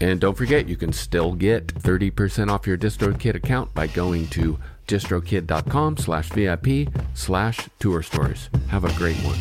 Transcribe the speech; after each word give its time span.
And 0.00 0.20
don't 0.20 0.36
forget, 0.36 0.68
you 0.68 0.76
can 0.76 0.92
still 0.92 1.32
get 1.32 1.66
30% 1.68 2.50
off 2.50 2.66
your 2.66 2.76
DistroKid 2.76 3.34
account 3.34 3.72
by 3.74 3.86
going 3.86 4.26
to 4.28 4.58
distrokid.com 4.86 5.96
slash 5.96 6.28
VIP 6.30 6.88
slash 7.14 7.68
tour 7.78 8.02
stories. 8.02 8.50
Have 8.68 8.84
a 8.84 8.92
great 8.94 9.16
one. 9.16 9.38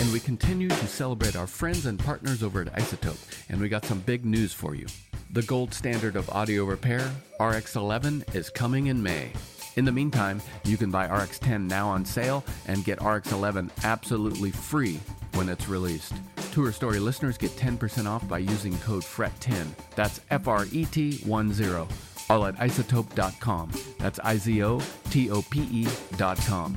And 0.00 0.12
we 0.12 0.20
continue 0.20 0.68
to 0.68 0.86
celebrate 0.86 1.36
our 1.36 1.46
friends 1.46 1.84
and 1.84 1.98
partners 1.98 2.42
over 2.42 2.62
at 2.62 2.72
iZotope, 2.74 3.44
and 3.50 3.60
we 3.60 3.68
got 3.68 3.84
some 3.84 4.00
big 4.00 4.24
news 4.24 4.52
for 4.52 4.74
you. 4.74 4.86
The 5.32 5.42
gold 5.42 5.74
standard 5.74 6.16
of 6.16 6.28
audio 6.30 6.64
repair, 6.64 7.08
RX 7.38 7.76
11, 7.76 8.24
is 8.32 8.50
coming 8.50 8.86
in 8.86 9.00
May. 9.02 9.32
In 9.76 9.84
the 9.84 9.92
meantime, 9.92 10.42
you 10.64 10.76
can 10.76 10.90
buy 10.90 11.06
RX 11.06 11.38
10 11.38 11.66
now 11.66 11.88
on 11.88 12.04
sale 12.04 12.44
and 12.66 12.84
get 12.84 13.00
RX 13.02 13.32
11 13.32 13.70
absolutely 13.84 14.50
free 14.50 14.98
when 15.34 15.48
it's 15.48 15.68
released. 15.68 16.12
Tour 16.52 16.72
Story 16.72 16.98
listeners 16.98 17.38
get 17.38 17.52
10% 17.52 18.06
off 18.06 18.26
by 18.28 18.38
using 18.38 18.76
code 18.80 19.04
FRET10. 19.04 19.68
That's 19.94 20.20
F 20.30 20.48
R 20.48 20.66
E 20.72 20.84
T 20.86 21.18
1 21.18 21.52
0. 21.52 21.86
All 22.28 22.46
at 22.46 22.56
izotope.com. 22.56 23.70
That's 23.98 24.18
I 24.20 24.36
Z 24.36 24.62
O 24.64 24.80
T 25.10 25.30
O 25.30 25.42
P 25.42 25.60
E.com. 25.70 26.76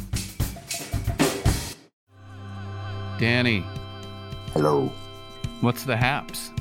Danny, 3.19 3.63
Hello. 4.53 4.91
what's 5.61 5.83
the 5.83 5.95
haps? 5.95 6.51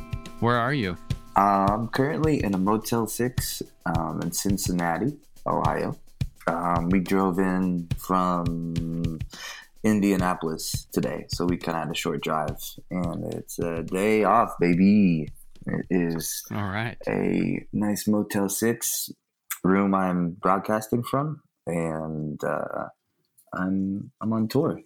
Where 0.41 0.56
are 0.56 0.75
you? 0.75 0.97
I'm 1.34 1.88
currently 1.88 2.42
in 2.44 2.54
a 2.54 2.59
Motel 2.59 3.06
6 3.06 3.62
um, 3.87 4.21
in 4.22 4.32
Cincinnati, 4.32 5.16
Ohio. 5.47 5.97
Um, 6.47 6.88
we 6.91 7.00
drove 7.00 7.38
in 7.38 7.88
from 7.97 9.19
Indianapolis 9.84 10.86
today, 10.92 11.26
so 11.28 11.44
we 11.44 11.56
kind 11.56 11.76
of 11.76 11.84
had 11.84 11.92
a 11.92 11.94
short 11.94 12.22
drive, 12.22 12.56
and 12.91 13.32
it's 13.34 13.58
a 13.58 13.82
day 13.82 14.25
off, 14.25 14.54
baby. 14.58 15.28
It 15.66 15.86
is 15.91 16.42
All 16.50 16.69
right. 16.69 16.97
a 17.08 17.66
nice 17.72 18.08
Motel 18.08 18.48
6 18.48 19.10
room 19.64 19.94
I'm 19.94 20.30
broadcasting 20.30 21.03
from, 21.03 21.42
and 21.66 22.42
uh, 22.42 22.88
I'm 23.53 24.10
I'm 24.20 24.32
on 24.32 24.48
tour. 24.48 24.80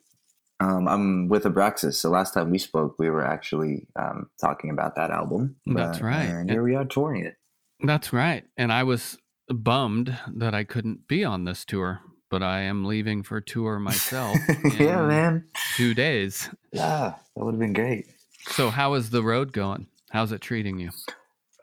Um, 0.59 0.89
I'm 0.89 1.29
with 1.29 1.45
Abraxas. 1.45 1.95
So 1.95 2.09
last 2.09 2.33
time 2.33 2.51
we 2.51 2.59
spoke, 2.59 2.97
we 2.99 3.11
were 3.11 3.25
actually 3.25 3.87
um, 3.97 4.31
talking 4.41 4.71
about 4.71 4.97
that 4.97 5.11
album. 5.11 5.57
That's 5.67 6.01
right. 6.01 6.25
And 6.25 6.51
here 6.51 6.63
we 6.63 6.75
are 6.75 6.85
touring 6.87 7.27
it. 7.27 7.37
That's 7.81 8.13
right. 8.13 8.45
And 8.57 8.73
I 8.73 8.85
was 8.85 9.19
bummed 9.49 10.19
that 10.35 10.55
I 10.55 10.65
couldn't 10.65 11.09
be 11.09 11.25
on 11.25 11.45
this 11.45 11.65
tour, 11.65 12.01
but 12.31 12.43
I 12.43 12.61
am 12.61 12.85
leaving 12.85 13.23
for 13.23 13.41
tour 13.41 13.79
myself 13.79 14.37
yeah, 14.79 15.07
man. 15.07 15.45
two 15.77 15.95
days. 15.95 16.49
Yeah, 16.73 17.15
that 17.37 17.45
would 17.45 17.55
have 17.55 17.61
been 17.61 17.73
great. 17.73 18.07
So, 18.49 18.71
how 18.71 18.95
is 18.95 19.11
the 19.11 19.23
road 19.23 19.53
going? 19.53 19.87
How's 20.11 20.33
it 20.33 20.41
treating 20.41 20.79
you? 20.79 20.91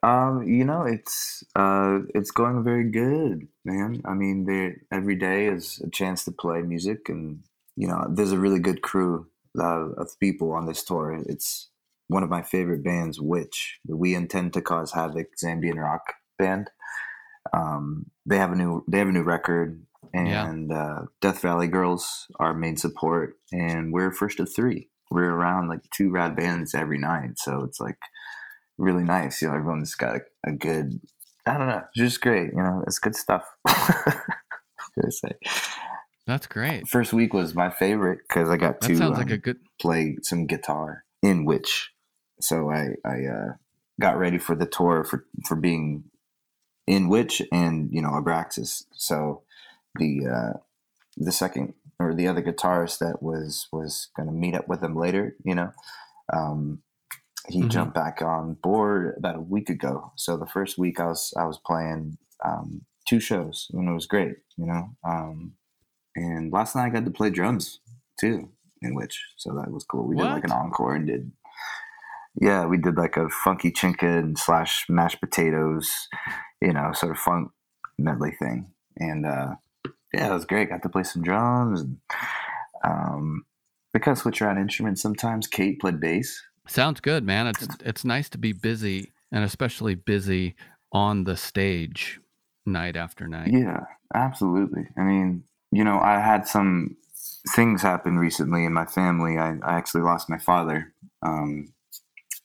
Um, 0.04 0.44
you 0.46 0.66
know, 0.66 0.84
it's 0.84 1.44
uh, 1.56 2.00
it's 2.14 2.32
going 2.32 2.64
very 2.64 2.90
good, 2.92 3.48
man. 3.64 4.02
I 4.06 4.14
mean, 4.14 4.46
there 4.46 4.82
every 4.92 5.16
day 5.16 5.48
is 5.48 5.82
a 5.84 5.90
chance 5.90 6.26
to 6.26 6.32
play 6.32 6.62
music, 6.62 7.08
and 7.08 7.44
you 7.76 7.88
know, 7.88 8.06
there's 8.10 8.34
a 8.34 8.40
really 8.40 8.60
good 8.60 8.82
crew 8.82 9.28
uh, 9.58 9.92
of 9.92 10.20
people 10.20 10.52
on 10.52 10.66
this 10.66 10.84
tour. 10.84 11.24
It's 11.26 11.70
one 12.08 12.22
of 12.24 12.30
my 12.30 12.42
favorite 12.42 12.84
bands, 12.84 13.20
Witch 13.22 13.80
we 13.88 14.14
intend 14.14 14.54
to 14.54 14.62
cause 14.62 14.92
havoc, 14.92 15.38
Zambian 15.42 15.82
rock 15.82 16.14
band. 16.38 16.70
Um, 17.54 18.08
they 18.26 18.38
have 18.38 18.52
a 18.52 18.56
new 18.56 18.84
they 18.88 18.98
have 19.00 19.08
a 19.08 19.12
new 19.12 19.24
record, 19.24 19.84
Yeah. 20.14 20.48
and 20.50 20.72
uh, 20.72 21.02
Death 21.22 21.42
Valley 21.42 21.68
Girls 21.68 22.28
are 22.40 22.54
main 22.54 22.78
support, 22.78 23.38
and 23.52 23.94
we're 23.94 24.12
first 24.12 24.40
of 24.40 24.50
three. 24.54 24.90
We're 25.12 25.30
around 25.32 25.68
like 25.70 25.82
two 25.96 26.10
rad 26.10 26.36
bands 26.36 26.74
every 26.74 26.98
night, 26.98 27.38
so 27.38 27.64
it's 27.64 27.80
like 27.80 27.98
really 28.78 29.04
nice. 29.04 29.42
You 29.42 29.50
know, 29.50 29.56
everyone's 29.56 29.94
got 29.96 30.16
a, 30.16 30.22
a 30.50 30.52
good. 30.54 31.00
I 31.46 31.58
don't 31.58 31.68
know, 31.68 31.82
it's 31.94 31.98
just 31.98 32.22
great. 32.22 32.52
You 32.54 32.64
know, 32.64 32.84
it's 32.88 33.00
good 33.00 33.16
stuff. 33.16 33.44
That's 36.26 36.48
great. 36.48 36.88
First 36.88 37.12
week 37.14 37.34
was 37.34 37.54
my 37.54 37.70
favorite 37.70 38.20
because 38.28 38.50
I 38.50 38.58
got 38.58 38.80
That 38.80 38.88
to 38.88 38.96
sounds 38.96 39.18
like 39.18 39.28
um, 39.28 39.34
a 39.34 39.38
good. 39.38 39.58
play 39.82 40.18
some 40.22 40.46
guitar 40.48 41.04
in 41.22 41.44
Witch, 41.46 41.92
so 42.40 42.70
I 42.72 42.96
I 43.06 43.26
uh, 43.26 43.54
got 44.00 44.18
ready 44.18 44.38
for 44.38 44.56
the 44.56 44.66
tour 44.66 45.04
for 45.04 45.26
for 45.48 45.56
being 45.56 46.06
in 46.88 47.10
Witch 47.10 47.42
and 47.52 47.90
you 47.92 48.02
know 48.02 48.12
Abraxas. 48.12 48.86
So 48.94 49.44
the 49.96 50.28
uh, 50.28 50.58
the 51.18 51.32
second 51.32 51.74
or 52.00 52.14
the 52.14 52.28
other 52.28 52.42
guitarist 52.42 53.00
that 53.00 53.22
was 53.22 53.68
was 53.72 54.10
going 54.16 54.28
to 54.28 54.34
meet 54.34 54.56
up 54.56 54.68
with 54.68 54.84
him 54.84 54.96
later, 54.96 55.36
you 55.44 55.56
know, 55.56 55.72
um, 56.34 56.82
he 57.50 57.62
Mhm. 57.62 57.70
jumped 57.70 57.94
back 57.94 58.22
on 58.22 58.56
board 58.56 59.16
about 59.18 59.36
a 59.36 59.42
week 59.42 59.70
ago. 59.70 60.12
So 60.16 60.38
the 60.38 60.48
first 60.48 60.78
week 60.78 61.00
I 61.00 61.06
was 61.08 61.34
I 61.38 61.46
was 61.46 61.60
playing 61.66 62.18
um, 62.44 62.86
two 63.08 63.20
shows 63.20 63.70
and 63.74 63.88
it 63.88 63.94
was 63.94 64.06
great, 64.08 64.38
you 64.58 64.66
know. 64.66 64.90
Um, 65.04 65.54
and 66.16 66.52
last 66.52 66.76
night 66.76 66.88
I 66.88 66.90
got 66.90 67.06
to 67.06 67.12
play 67.12 67.30
drums 67.30 67.80
too, 68.20 68.50
in 68.82 68.96
Witch 68.96 69.24
so 69.38 69.54
that 69.56 69.72
was 69.72 69.84
cool. 69.86 70.08
We 70.08 70.16
did 70.16 70.24
like 70.36 70.44
an 70.46 70.52
encore 70.52 70.96
and 70.96 71.08
did. 71.08 71.32
Yeah, 72.40 72.66
we 72.66 72.78
did 72.78 72.98
like 72.98 73.18
a 73.18 73.30
funky 73.30 73.72
chicken 73.72 74.36
slash 74.36 74.86
mashed 74.90 75.20
potatoes, 75.20 75.92
you 76.62 76.74
know, 76.74 76.92
sort 76.94 77.12
of 77.12 77.20
funk 77.20 77.52
medley 77.98 78.32
thing. 78.32 78.72
And 78.98 79.26
uh, 79.26 79.56
yeah, 80.14 80.30
it 80.30 80.34
was 80.34 80.46
great. 80.46 80.70
Got 80.70 80.82
to 80.84 80.90
play 80.90 81.04
some 81.04 81.22
drums 81.22 81.82
and 81.82 81.98
um, 82.84 83.46
I 83.96 84.00
kind 84.00 84.16
of 84.16 84.22
switch 84.22 84.42
around 84.42 84.58
instruments 84.58 85.02
sometimes. 85.02 85.48
Kate 85.48 85.80
played 85.80 86.00
bass. 86.00 86.42
Sounds 86.68 87.00
good, 87.00 87.24
man. 87.24 87.48
It's 87.48 87.68
it's 87.84 88.06
nice 88.06 88.30
to 88.30 88.38
be 88.38 88.54
busy 88.54 89.12
and 89.32 89.44
especially 89.44 89.96
busy 89.96 90.56
on 90.92 91.26
the 91.26 91.36
stage 91.36 92.20
night 92.66 92.96
after 92.96 93.28
night. 93.28 93.50
Yeah, 93.52 93.82
absolutely. 94.14 94.88
I 94.98 95.02
mean, 95.02 95.44
you 95.72 95.84
know, 95.84 96.00
I 96.00 96.20
had 96.20 96.48
some 96.48 96.96
things 97.50 97.82
happen 97.82 98.18
recently 98.18 98.66
in 98.66 98.74
my 98.74 98.86
family. 98.86 99.38
I, 99.38 99.58
I 99.64 99.76
actually 99.76 100.02
lost 100.02 100.30
my 100.30 100.38
father. 100.38 100.94
Um, 101.22 101.74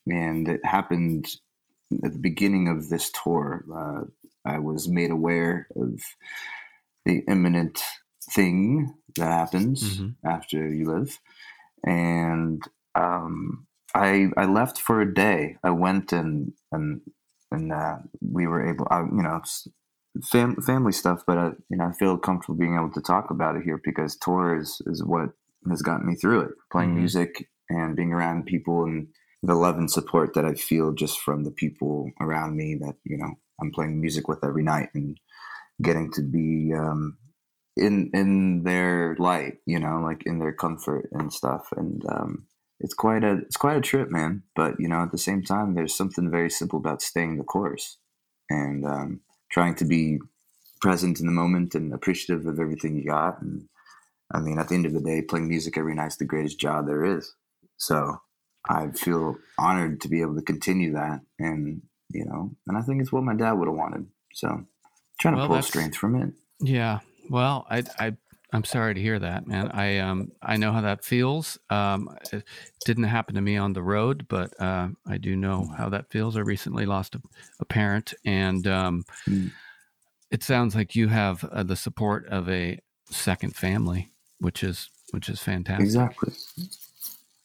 and 0.09 0.49
it 0.49 0.65
happened 0.65 1.29
at 2.05 2.13
the 2.13 2.19
beginning 2.19 2.69
of 2.69 2.89
this 2.89 3.11
tour. 3.11 3.65
Uh, 3.73 4.05
I 4.45 4.59
was 4.59 4.89
made 4.89 5.11
aware 5.11 5.69
of 5.77 6.01
the 7.05 7.23
imminent 7.29 7.83
thing 8.35 8.95
that 9.17 9.27
happens 9.27 9.99
Mhm. 9.99 10.15
after 10.25 10.69
you 10.69 10.85
live. 10.91 11.19
And 11.85 12.63
um, 12.95 13.67
I, 13.95 14.29
I 14.37 14.47
left 14.47 14.79
for 14.79 15.01
a 15.01 15.15
day. 15.15 15.57
I 15.63 15.71
went 15.71 16.13
and, 16.13 16.53
and, 16.73 17.01
and 17.51 17.73
uh, 17.73 17.99
we 18.21 18.47
were 18.47 18.69
able, 18.69 18.87
I, 18.91 19.01
you 19.01 19.23
know, 19.23 19.41
fam- 20.25 20.61
family 20.63 20.93
stuff, 20.93 21.23
but 21.27 21.39
I, 21.39 21.47
you 21.71 21.77
know, 21.79 21.87
I 21.87 21.93
feel 21.93 22.19
comfortable 22.19 22.59
being 22.59 22.77
able 22.77 22.93
to 22.93 23.01
talk 23.01 23.31
about 23.31 23.57
it 23.57 23.63
here 23.65 23.81
because 23.83 24.17
tour 24.17 24.59
is, 24.59 24.83
is 24.87 25.03
what 25.03 25.31
has 25.69 25.83
gotten 25.83 26.07
me 26.07 26.15
through 26.15 26.41
it. 26.41 26.51
Playing 26.71 26.91
mm-hmm. 26.91 26.99
music 26.99 27.49
and 27.71 27.97
being 27.97 28.13
around 28.13 28.47
people 28.47 28.85
and 28.85 29.09
the 29.43 29.55
love 29.55 29.76
and 29.76 29.90
support 29.90 30.35
that 30.35 30.44
I 30.44 30.55
feel 30.55 30.93
just 30.93 31.20
from 31.20 31.44
the 31.44 31.50
people 31.50 32.11
around 32.20 32.56
me 32.56 32.76
that 32.81 32.96
you 33.05 33.17
know 33.17 33.35
I'm 33.61 33.73
playing 33.73 34.00
music 34.00 34.29
with 34.29 34.44
every 34.44 34.62
night 34.62 34.90
and 34.94 35.19
getting 35.82 36.11
to 36.12 36.23
be 36.23 36.73
um, 36.75 37.17
in 37.76 38.11
in 38.12 38.62
their 38.64 39.17
light, 39.19 39.58
you 39.67 39.79
know, 39.79 40.00
like 40.00 40.25
in 40.26 40.38
their 40.38 40.52
comfort 40.52 41.08
and 41.12 41.32
stuff. 41.32 41.69
And 41.76 42.02
um, 42.08 42.46
it's 42.81 42.94
quite 42.94 43.25
a 43.25 43.38
it's 43.38 43.56
quite 43.56 43.76
a 43.76 43.82
trip, 43.82 44.11
man. 44.11 44.43
But 44.55 44.75
you 44.79 44.88
know, 44.88 45.02
at 45.02 45.12
the 45.12 45.19
same 45.19 45.43
time, 45.43 45.75
there's 45.75 45.94
something 45.94 46.31
very 46.31 46.50
simple 46.50 46.79
about 46.79 47.02
staying 47.02 47.38
the 47.38 47.44
course 47.44 47.99
and 48.50 48.85
um, 48.85 49.20
trying 49.50 49.75
to 49.76 49.85
be 49.85 50.19
present 50.81 51.20
in 51.20 51.26
the 51.26 51.32
moment 51.32 51.75
and 51.75 51.93
appreciative 51.93 52.46
of 52.46 52.61
everything 52.61 52.96
you 52.96 53.06
got. 53.06 53.40
And 53.43 53.69
I 54.32 54.40
mean, 54.40 54.58
at 54.58 54.69
the 54.69 54.75
end 54.75 54.87
of 54.87 54.93
the 54.93 55.00
day, 55.00 55.23
playing 55.23 55.49
music 55.49 55.79
every 55.79 55.94
night 55.94 56.08
is 56.08 56.17
the 56.17 56.25
greatest 56.25 56.58
job 56.58 56.87
there 56.87 57.05
is. 57.05 57.35
So 57.76 58.20
I 58.69 58.88
feel 58.91 59.37
honored 59.59 60.00
to 60.03 60.09
be 60.09 60.20
able 60.20 60.37
to 60.37 60.43
continue 60.43 60.93
that, 60.93 61.20
and 61.38 61.82
you 62.11 62.25
know, 62.25 62.50
and 62.67 62.76
I 62.76 62.82
think 62.82 63.00
it's 63.00 63.12
what 63.12 63.23
my 63.25 63.35
dad 63.35 63.53
would 63.53 63.69
have 63.69 63.76
wanted. 63.76 64.06
So 64.32 64.65
trying 65.19 65.35
to 65.35 65.41
well, 65.41 65.49
pull 65.49 65.62
strength 65.62 65.97
from 65.97 66.15
it. 66.17 66.32
Yeah. 66.61 67.00
Well, 67.29 67.67
I, 67.69 67.82
I, 67.99 68.17
I'm 68.53 68.65
sorry 68.65 68.94
to 68.94 69.00
hear 69.00 69.19
that, 69.19 69.47
man. 69.47 69.70
I, 69.73 69.99
um, 69.99 70.32
I 70.43 70.56
know 70.56 70.73
how 70.73 70.81
that 70.81 71.05
feels. 71.05 71.59
Um, 71.69 72.17
it 72.32 72.44
didn't 72.87 73.05
happen 73.05 73.35
to 73.35 73.41
me 73.41 73.56
on 73.56 73.75
the 73.75 73.82
road, 73.82 74.26
but 74.29 74.59
uh, 74.61 74.88
I 75.06 75.19
do 75.19 75.37
know 75.37 75.71
how 75.76 75.88
that 75.91 76.11
feels. 76.11 76.37
I 76.37 76.41
recently 76.41 76.87
lost 76.87 77.14
a, 77.14 77.21
a 77.61 77.64
parent, 77.64 78.14
and 78.25 78.67
um, 78.67 79.05
mm. 79.29 79.50
it 80.31 80.43
sounds 80.43 80.75
like 80.75 80.94
you 80.94 81.09
have 81.09 81.44
uh, 81.44 81.62
the 81.62 81.76
support 81.76 82.26
of 82.29 82.49
a 82.49 82.79
second 83.11 83.55
family, 83.55 84.09
which 84.41 84.62
is 84.62 84.88
which 85.11 85.29
is 85.29 85.41
fantastic. 85.41 85.85
Exactly. 85.85 86.32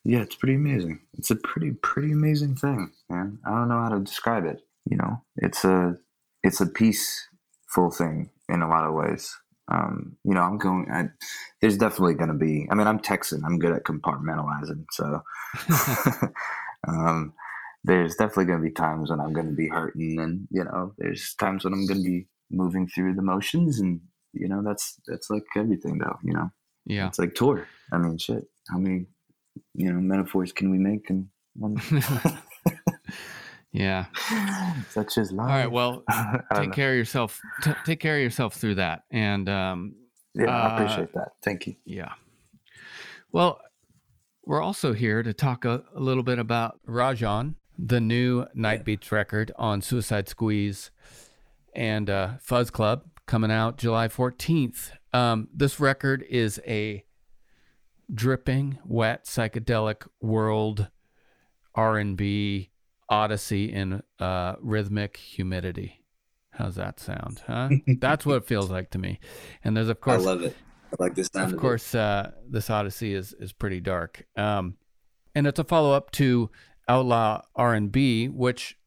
Yeah, 0.06 0.20
it's 0.20 0.36
pretty 0.36 0.56
amazing. 0.56 1.00
It's 1.18 1.32
a 1.32 1.36
pretty 1.36 1.72
pretty 1.72 2.12
amazing 2.12 2.56
thing, 2.56 2.92
man. 3.10 3.40
I 3.46 3.52
don't 3.52 3.70
know 3.70 3.82
how 3.82 3.90
to 3.90 4.00
describe 4.00 4.46
it. 4.46 4.62
You 4.90 4.98
know, 4.98 5.24
it's 5.38 5.64
a 5.64 5.98
it's 6.44 6.60
a 6.60 6.68
peaceful 6.68 7.90
thing 7.92 8.30
in 8.50 8.62
a 8.62 8.68
lot 8.68 8.86
of 8.86 8.94
ways. 8.94 9.34
Um, 9.70 10.18
you 10.26 10.34
know, 10.34 10.42
I'm 10.42 10.58
going. 10.58 10.88
I, 10.92 11.06
there's 11.62 11.78
definitely 11.78 12.16
going 12.16 12.30
to 12.30 12.36
be. 12.36 12.68
I 12.70 12.76
mean, 12.76 12.88
I'm 12.88 13.00
Texan. 13.00 13.44
I'm 13.46 13.60
good 13.60 13.72
at 13.72 13.86
compartmentalizing. 13.86 14.86
So, 14.92 15.22
um, 16.88 17.34
there's 17.86 18.16
definitely 18.16 18.46
going 18.46 18.60
to 18.60 18.68
be 18.68 18.74
times 18.74 19.10
when 19.10 19.22
I'm 19.22 19.32
going 19.32 19.48
to 19.48 19.56
be 19.56 19.70
hurting, 19.70 20.20
and 20.20 20.48
you 20.52 20.66
know, 20.66 20.94
there's 20.98 21.34
times 21.36 21.64
when 21.64 21.74
I'm 21.74 21.88
going 21.88 22.04
to 22.04 22.10
be 22.10 22.28
moving 22.52 22.88
through 22.88 23.16
the 23.16 23.22
motions, 23.22 23.80
and 23.80 24.02
you 24.34 24.50
know, 24.50 24.62
that's 24.62 25.00
that's 25.08 25.30
like 25.30 25.46
everything, 25.56 25.98
though. 25.98 26.18
You 26.24 26.34
know, 26.34 26.52
yeah, 26.86 27.08
it's 27.08 27.20
like 27.20 27.36
tour. 27.36 27.66
I 27.94 27.98
mean, 27.98 28.18
shit. 28.18 28.44
How 28.70 28.78
many 28.78 29.08
you 29.74 29.92
know 29.92 30.00
metaphors 30.00 30.52
can 30.52 30.72
we 30.72 30.78
make 30.78 31.10
in 31.10 31.30
one? 31.56 31.78
yeah, 33.72 34.06
such 34.90 35.18
as 35.18 35.32
life. 35.32 35.50
All 35.50 35.56
right, 35.56 35.72
well, 35.72 36.04
take 36.56 36.70
know. 36.70 36.74
care 36.74 36.92
of 36.92 36.98
yourself. 36.98 37.40
T- 37.64 37.72
take 37.86 38.00
care 38.00 38.18
of 38.18 38.24
yourself 38.24 38.56
through 38.56 38.76
that, 38.76 39.04
and 39.12 39.50
um, 39.50 39.96
yeah, 40.34 40.46
uh, 40.46 40.70
I 40.70 40.76
appreciate 40.76 41.14
that. 41.14 41.34
Thank 41.42 41.68
you. 41.68 41.76
Yeah. 41.86 42.14
Well, 43.32 43.60
we're 44.46 44.62
also 44.62 44.94
here 44.94 45.24
to 45.24 45.34
talk 45.34 45.66
a, 45.66 45.84
a 45.96 46.00
little 46.00 46.24
bit 46.24 46.38
about 46.38 46.80
Rajan, 46.88 47.56
the 47.78 48.00
new 48.00 48.46
Night 48.54 48.80
yeah. 48.80 48.84
Beats 48.84 49.12
record 49.12 49.52
on 49.56 49.82
Suicide 49.82 50.30
Squeeze 50.30 50.92
and 51.76 52.10
uh, 52.10 52.34
Fuzz 52.40 52.70
Club 52.70 53.04
coming 53.26 53.52
out 53.52 53.78
July 53.78 54.08
14th. 54.08 54.92
Um, 55.14 55.48
this 55.54 55.80
record 55.80 56.24
is 56.30 56.60
a 56.68 57.06
dripping, 58.14 58.80
wet, 58.86 59.26
psychedelic 59.26 60.08
world 60.22 60.90
R&B 61.76 62.70
odyssey 63.10 63.72
in 63.72 64.02
uh, 64.20 64.56
rhythmic 64.62 65.18
humidity. 65.18 66.04
How's 66.52 66.76
that 66.76 67.00
sound? 67.00 67.44
Huh? 67.48 67.70
That's 68.00 68.26
what 68.26 68.38
it 68.38 68.46
feels 68.46 68.70
like 68.70 68.92
to 68.92 69.00
me. 69.00 69.20
And 69.64 69.76
there's 69.76 69.90
of 69.90 70.02
course 70.02 70.22
I 70.22 70.26
love 70.26 70.44
it. 70.44 70.56
I 70.92 71.04
like 71.04 71.16
this 71.16 71.30
Of, 71.30 71.54
of 71.54 71.60
course, 71.60 71.96
uh, 71.96 72.32
this 72.48 72.70
odyssey 72.70 73.16
is 73.16 73.34
is 73.40 73.52
pretty 73.52 73.80
dark. 73.80 74.26
Um, 74.36 74.78
and 75.34 75.48
it's 75.48 75.60
a 75.60 75.64
follow 75.64 75.94
up 75.94 76.12
to 76.12 76.52
Outlaw 76.88 77.42
R&B, 77.56 78.28
which, 78.28 78.78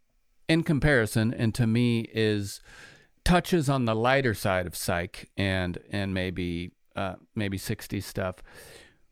in 0.49 0.62
comparison, 0.62 1.34
and 1.34 1.52
to 1.55 1.67
me 1.67 2.08
is 2.12 2.61
touches 3.25 3.69
on 3.69 3.87
the 3.87 3.94
lighter 3.94 4.34
side 4.34 4.67
of 4.67 4.76
psych 4.76 5.31
and 5.37 5.78
and 5.90 6.14
maybe 6.14 6.70
uh, 6.94 7.14
maybe 7.34 7.58
60s 7.58 8.05
stuff. 8.05 8.37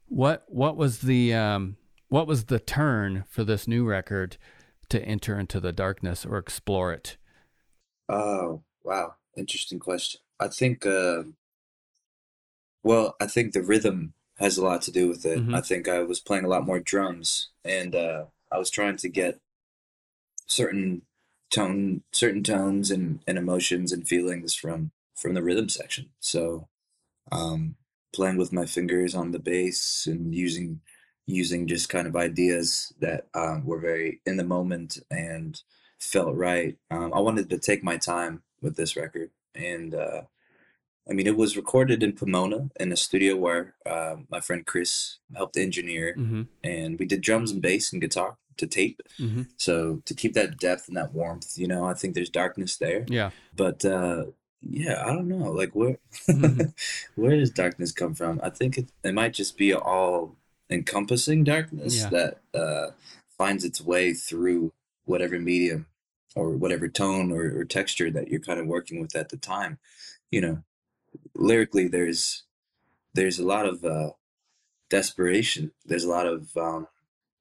What 0.07 0.45
what 0.49 0.77
was 0.77 1.01
the 1.01 1.35
um, 1.35 1.77
what 2.09 2.27
was 2.27 2.45
the 2.45 2.61
turn 2.61 3.25
for 3.29 3.45
this 3.45 3.67
new 3.67 3.85
record 3.85 4.37
to 4.91 5.03
enter 5.03 5.39
into 5.39 5.61
the 5.61 5.73
darkness 5.73 6.25
or 6.25 6.39
explore 6.39 6.93
it? 6.93 7.17
Oh 8.09 8.63
wow, 8.83 9.15
interesting 9.37 9.79
question. 9.79 10.21
I 10.39 10.49
think, 10.49 10.85
uh, 10.85 11.23
well, 12.83 13.17
I 13.21 13.27
think 13.27 13.53
the 13.53 13.63
rhythm 13.63 14.15
has 14.39 14.59
a 14.59 14.65
lot 14.65 14.83
to 14.83 14.93
do 14.93 15.09
with 15.09 15.25
it. 15.25 15.39
Mm-hmm. 15.39 15.55
I 15.55 15.61
think 15.61 15.89
I 15.89 16.01
was 16.01 16.21
playing 16.21 16.45
a 16.45 16.49
lot 16.49 16.67
more 16.67 16.81
drums, 16.81 17.49
and 17.65 17.95
uh, 17.95 18.25
I 18.53 18.59
was 18.59 18.71
trying 18.71 18.97
to 18.99 19.09
get 19.09 19.41
certain 20.47 21.03
tone, 21.51 22.03
certain 22.13 22.43
tones 22.43 22.91
and, 22.91 23.21
and 23.27 23.39
emotions 23.39 23.93
and 23.93 24.07
feelings 24.07 24.55
from 24.55 24.91
from 25.15 25.35
the 25.35 25.43
rhythm 25.43 25.69
section. 25.69 26.11
So, 26.19 26.69
um, 27.31 27.77
playing 28.15 28.37
with 28.37 28.53
my 28.53 28.67
fingers 28.67 29.15
on 29.15 29.33
the 29.33 29.39
bass 29.39 30.07
and 30.07 30.35
using 30.35 30.81
using 31.27 31.67
just 31.67 31.89
kind 31.89 32.07
of 32.07 32.17
ideas 32.17 32.93
that 33.01 33.27
um, 33.35 33.65
were 33.65 33.79
very 33.79 34.21
in 34.27 34.37
the 34.37 34.45
moment 34.45 34.99
and 35.11 35.63
felt 35.99 36.35
right. 36.35 36.77
Um, 36.91 37.13
I 37.15 37.21
wanted 37.21 37.49
to 37.51 37.59
take 37.59 37.83
my 37.83 37.97
time 37.97 38.43
with 38.61 38.77
this 38.77 38.95
record, 38.97 39.31
and 39.55 39.95
uh, 39.95 40.23
I 41.09 41.13
mean, 41.13 41.27
it 41.27 41.37
was 41.37 41.57
recorded 41.57 42.03
in 42.03 42.13
Pomona 42.13 42.71
in 42.81 42.93
a 42.93 42.97
studio 42.97 43.37
where 43.37 43.75
uh, 43.85 44.17
my 44.31 44.41
friend 44.41 44.65
Chris 44.65 45.19
helped 45.35 45.57
engineer, 45.57 46.15
mm-hmm. 46.17 46.43
and 46.63 46.99
we 46.99 47.07
did 47.07 47.21
drums 47.21 47.51
and 47.51 47.61
bass 47.61 47.93
and 47.93 48.01
guitar 48.01 48.37
to 48.57 48.67
tape. 48.67 49.01
Mm-hmm. 49.19 49.43
So 49.57 50.03
to 50.05 50.15
keep 50.15 50.35
that 50.35 50.59
depth 50.59 50.89
and 50.89 50.97
that 50.97 51.13
warmth, 51.13 51.59
you 51.59 51.67
know, 51.67 51.85
I 51.85 51.95
think 51.95 52.15
there's 52.15 52.31
darkness 52.31 52.77
there. 52.77 53.05
Yeah. 53.09 53.31
But 53.55 53.85
uh, 53.85 54.27
yeah, 54.69 55.03
I 55.05 55.13
don't 55.13 55.29
know. 55.29 55.51
Like 55.51 55.75
where 55.75 55.99
mm-hmm. 56.29 56.63
where 57.21 57.37
does 57.37 57.51
darkness 57.51 57.93
come 57.93 58.15
from? 58.15 58.41
I 58.43 58.51
think 58.51 58.79
it, 58.79 58.89
it 59.03 59.15
might 59.15 59.35
just 59.35 59.57
be 59.57 59.75
all 59.75 60.37
encompassing 60.71 61.45
darkness 61.45 62.03
yeah. 62.03 62.09
that 62.11 62.41
uh, 62.59 62.91
finds 63.37 63.65
its 63.65 63.81
way 63.81 64.15
through 64.15 64.73
whatever 65.05 65.39
medium 65.39 65.87
or 66.35 66.51
whatever 66.51 66.89
tone 66.89 67.31
or, 67.31 67.59
or, 67.59 67.65
texture 67.65 68.11
that 68.11 68.29
you're 68.29 68.41
kind 68.41 68.59
of 68.59 68.67
working 68.67 69.01
with 69.01 69.15
at 69.15 69.29
the 69.29 69.37
time. 69.37 69.79
You 70.31 70.41
know, 70.41 70.63
lyrically, 71.35 71.89
there's 71.89 72.45
there's 73.13 73.39
a 73.39 73.47
lot 73.47 73.67
of 73.67 73.85
uh, 73.85 74.11
desperation. 74.89 75.73
There's 75.85 76.05
a 76.05 76.11
lot 76.11 76.27
of 76.27 76.57
um, 76.57 76.89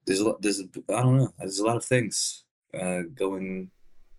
there's 0.06 0.20
a 0.20 0.26
lot, 0.26 0.42
there's 0.42 0.60
a, 0.60 0.66
I 0.90 1.02
don't 1.02 1.18
know. 1.18 1.34
There's 1.40 1.60
a 1.60 1.66
lot 1.66 1.78
of 1.78 1.86
things 1.86 2.44
uh, 2.74 3.02
going 3.16 3.72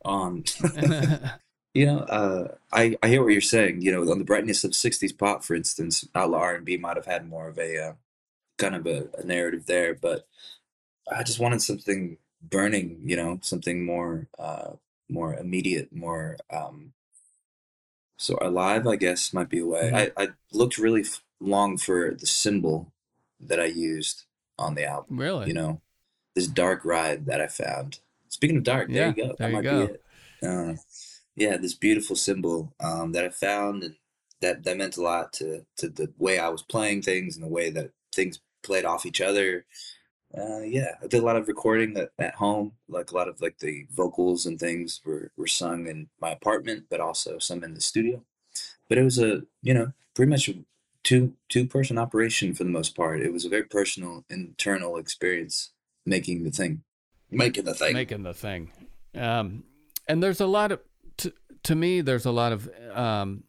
on. 0.04 0.44
You 1.74 1.86
know, 1.86 1.98
uh, 1.98 2.54
I 2.72 2.96
I 3.02 3.08
hear 3.08 3.22
what 3.22 3.32
you're 3.32 3.40
saying. 3.40 3.82
You 3.82 3.90
know, 3.90 4.10
on 4.10 4.18
the 4.18 4.24
brightness 4.24 4.62
of 4.62 4.70
'60s 4.70 5.16
pop, 5.16 5.42
for 5.42 5.54
instance, 5.56 6.06
outlaw 6.14 6.38
R&B 6.38 6.76
might 6.76 6.96
have 6.96 7.06
had 7.06 7.28
more 7.28 7.48
of 7.48 7.58
a 7.58 7.88
uh, 7.88 7.92
kind 8.58 8.76
of 8.76 8.86
a, 8.86 9.08
a, 9.18 9.24
narrative 9.24 9.66
there, 9.66 9.92
but 9.94 10.26
I 11.10 11.24
just 11.24 11.40
wanted 11.40 11.62
something 11.62 12.18
burning. 12.40 13.00
You 13.04 13.16
know, 13.16 13.40
something 13.42 13.84
more 13.84 14.28
uh, 14.38 14.74
more 15.08 15.34
immediate, 15.34 15.92
more 15.92 16.36
um, 16.48 16.92
so 18.16 18.38
alive. 18.40 18.86
I 18.86 18.94
guess 18.94 19.32
might 19.32 19.48
be 19.48 19.58
a 19.58 19.66
way. 19.66 19.90
Mm-hmm. 19.92 20.20
I 20.20 20.24
I 20.24 20.28
looked 20.52 20.78
really 20.78 21.02
f- 21.02 21.24
long 21.40 21.76
for 21.76 22.14
the 22.14 22.26
symbol 22.26 22.92
that 23.40 23.58
I 23.58 23.66
used 23.66 24.26
on 24.60 24.76
the 24.76 24.84
album. 24.84 25.18
Really, 25.18 25.48
you 25.48 25.54
know, 25.54 25.80
this 26.36 26.46
dark 26.46 26.84
ride 26.84 27.26
that 27.26 27.40
I 27.40 27.48
found. 27.48 27.98
Speaking 28.28 28.58
of 28.58 28.62
dark, 28.62 28.92
there 28.92 29.08
you 29.08 29.14
go. 29.14 29.26
There 29.26 29.34
that 29.38 29.48
you 29.48 29.54
might 29.54 29.62
go. 29.64 29.86
be 29.86 29.92
it. 29.92 30.02
Uh, 30.42 30.74
yeah, 31.36 31.56
this 31.56 31.74
beautiful 31.74 32.16
symbol 32.16 32.72
um, 32.80 33.12
that 33.12 33.24
I 33.24 33.28
found, 33.30 33.82
and 33.82 33.96
that 34.40 34.64
that 34.64 34.76
meant 34.76 34.96
a 34.96 35.02
lot 35.02 35.32
to 35.34 35.64
to 35.78 35.88
the 35.88 36.12
way 36.18 36.38
I 36.38 36.48
was 36.48 36.62
playing 36.62 37.02
things 37.02 37.36
and 37.36 37.44
the 37.44 37.50
way 37.50 37.70
that 37.70 37.90
things 38.14 38.40
played 38.62 38.84
off 38.84 39.06
each 39.06 39.20
other. 39.20 39.66
Uh, 40.36 40.62
yeah, 40.62 40.96
I 41.02 41.06
did 41.06 41.22
a 41.22 41.26
lot 41.26 41.36
of 41.36 41.46
recording 41.46 41.96
at, 41.96 42.10
at 42.18 42.34
home. 42.34 42.72
Like 42.88 43.12
a 43.12 43.14
lot 43.14 43.28
of 43.28 43.40
like 43.40 43.58
the 43.58 43.86
vocals 43.92 44.46
and 44.46 44.58
things 44.58 45.00
were 45.04 45.30
were 45.36 45.46
sung 45.46 45.86
in 45.86 46.08
my 46.20 46.30
apartment, 46.30 46.84
but 46.90 47.00
also 47.00 47.38
some 47.38 47.64
in 47.64 47.74
the 47.74 47.80
studio. 47.80 48.24
But 48.88 48.98
it 48.98 49.04
was 49.04 49.18
a 49.18 49.42
you 49.62 49.74
know 49.74 49.92
pretty 50.14 50.30
much 50.30 50.48
a 50.48 50.54
two 51.02 51.34
two 51.48 51.66
person 51.66 51.98
operation 51.98 52.54
for 52.54 52.64
the 52.64 52.70
most 52.70 52.96
part. 52.96 53.20
It 53.20 53.32
was 53.32 53.44
a 53.44 53.48
very 53.48 53.64
personal 53.64 54.24
internal 54.28 54.96
experience 54.96 55.70
making 56.06 56.44
the 56.44 56.50
thing, 56.50 56.82
making 57.30 57.64
the 57.64 57.74
thing, 57.74 57.94
making 57.94 58.22
the 58.24 58.34
thing. 58.34 58.72
Um, 59.14 59.64
and 60.08 60.22
there's 60.22 60.40
a 60.40 60.46
lot 60.46 60.72
of 60.72 60.80
to 61.64 61.75
me, 61.75 62.00
there's 62.00 62.26
a 62.26 62.30
lot 62.30 62.52
of 62.52 62.68
um, 62.92 63.44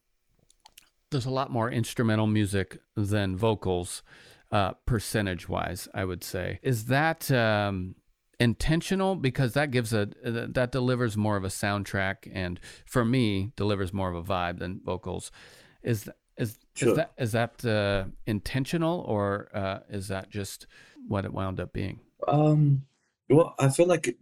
there's 1.11 1.25
a 1.25 1.31
lot 1.31 1.51
more 1.51 1.69
instrumental 1.69 2.27
music 2.27 2.79
than 2.95 3.37
vocals, 3.37 4.03
uh, 4.51 4.73
percentage 4.85 5.47
wise. 5.47 5.87
I 5.93 6.05
would 6.05 6.23
say 6.23 6.59
is 6.63 6.85
that 6.85 7.31
um, 7.31 7.95
intentional 8.39 9.15
because 9.15 9.53
that 9.53 9.71
gives 9.71 9.93
a 9.93 10.07
that 10.23 10.71
delivers 10.71 11.15
more 11.15 11.37
of 11.37 11.43
a 11.43 11.49
soundtrack 11.49 12.29
and 12.33 12.59
for 12.85 13.05
me 13.05 13.51
delivers 13.55 13.93
more 13.93 14.09
of 14.09 14.15
a 14.15 14.23
vibe 14.23 14.59
than 14.59 14.81
vocals. 14.83 15.31
Is 15.83 16.09
is 16.37 16.57
sure. 16.73 16.89
is 16.89 16.95
that 16.95 17.11
is 17.17 17.31
that 17.33 17.65
uh, 17.65 18.05
intentional 18.25 19.01
or 19.01 19.49
uh, 19.53 19.79
is 19.89 20.07
that 20.07 20.29
just 20.29 20.67
what 21.07 21.25
it 21.25 21.33
wound 21.33 21.59
up 21.59 21.71
being? 21.71 21.99
Um, 22.27 22.83
well, 23.29 23.55
I 23.59 23.69
feel 23.69 23.87
like 23.87 24.15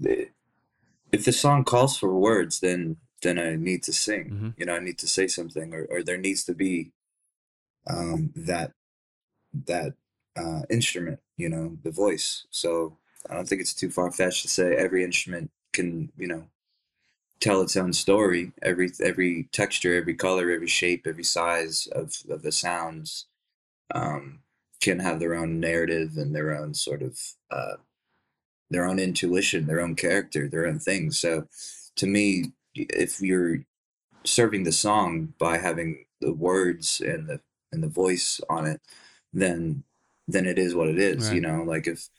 if 1.11 1.25
the 1.25 1.31
song 1.31 1.63
calls 1.63 1.97
for 1.97 2.13
words, 2.13 2.59
then 2.59 2.97
then 3.23 3.39
I 3.39 3.55
need 3.55 3.83
to 3.83 3.93
sing. 3.93 4.25
Mm-hmm. 4.25 4.49
You 4.57 4.65
know, 4.67 4.75
I 4.75 4.79
need 4.79 4.99
to 4.99 5.07
say 5.07 5.27
something, 5.27 5.73
or, 5.73 5.87
or 5.89 6.03
there 6.03 6.17
needs 6.17 6.43
to 6.45 6.53
be 6.53 6.91
um, 7.87 8.31
that 8.35 8.71
that 9.65 9.93
uh, 10.37 10.61
instrument. 10.69 11.19
You 11.37 11.49
know, 11.49 11.77
the 11.83 11.91
voice. 11.91 12.45
So 12.51 12.97
I 13.29 13.33
don't 13.33 13.47
think 13.47 13.61
it's 13.61 13.73
too 13.73 13.89
far 13.89 14.11
fetched 14.11 14.43
to 14.43 14.47
say 14.47 14.75
every 14.75 15.03
instrument 15.03 15.49
can, 15.71 16.11
you 16.17 16.27
know, 16.27 16.43
tell 17.39 17.61
its 17.61 17.75
own 17.75 17.93
story. 17.93 18.51
Every 18.61 18.91
every 19.01 19.49
texture, 19.51 19.95
every 19.95 20.13
color, 20.13 20.51
every 20.51 20.67
shape, 20.67 21.07
every 21.07 21.23
size 21.23 21.87
of 21.91 22.13
of 22.29 22.43
the 22.43 22.51
sounds 22.51 23.25
um, 23.95 24.39
can 24.81 24.99
have 24.99 25.19
their 25.19 25.35
own 25.35 25.59
narrative 25.59 26.17
and 26.17 26.35
their 26.35 26.55
own 26.55 26.73
sort 26.73 27.01
of 27.01 27.19
uh, 27.49 27.77
their 28.69 28.85
own 28.85 28.99
intuition, 28.99 29.67
their 29.67 29.81
own 29.81 29.95
character, 29.95 30.47
their 30.47 30.67
own 30.67 30.79
things. 30.79 31.19
So, 31.19 31.47
to 31.95 32.07
me, 32.07 32.51
if 32.75 33.21
you're 33.21 33.59
serving 34.23 34.63
the 34.63 34.71
song 34.71 35.33
by 35.37 35.57
having 35.57 36.05
the 36.21 36.33
words 36.33 37.01
and 37.01 37.27
the 37.27 37.41
and 37.71 37.83
the 37.83 37.87
voice 37.87 38.39
on 38.49 38.65
it, 38.65 38.81
then 39.31 39.83
then 40.27 40.45
it 40.45 40.57
is 40.57 40.75
what 40.75 40.89
it 40.89 40.97
is. 40.97 41.27
Right. 41.27 41.35
You 41.35 41.41
know, 41.41 41.63
like 41.63 41.87
if 41.87 42.09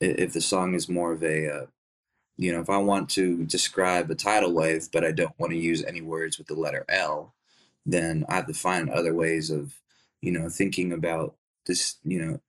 if 0.00 0.32
the 0.32 0.40
song 0.40 0.74
is 0.74 0.88
more 0.88 1.12
of 1.12 1.22
a 1.22 1.52
uh, 1.52 1.66
you 2.40 2.50
know 2.50 2.60
if 2.60 2.70
i 2.70 2.78
want 2.78 3.08
to 3.10 3.44
describe 3.44 4.10
a 4.10 4.14
tidal 4.14 4.52
wave 4.52 4.88
but 4.92 5.04
i 5.04 5.12
don't 5.12 5.38
want 5.38 5.52
to 5.52 5.58
use 5.58 5.84
any 5.84 6.00
words 6.00 6.38
with 6.38 6.46
the 6.46 6.54
letter 6.54 6.84
l 6.88 7.34
then 7.84 8.24
i 8.28 8.34
have 8.34 8.46
to 8.46 8.54
find 8.54 8.88
other 8.88 9.14
ways 9.14 9.50
of 9.50 9.74
you 10.22 10.32
know 10.32 10.48
thinking 10.48 10.92
about 10.92 11.34
this 11.66 11.96
you 12.02 12.18
know 12.18 12.40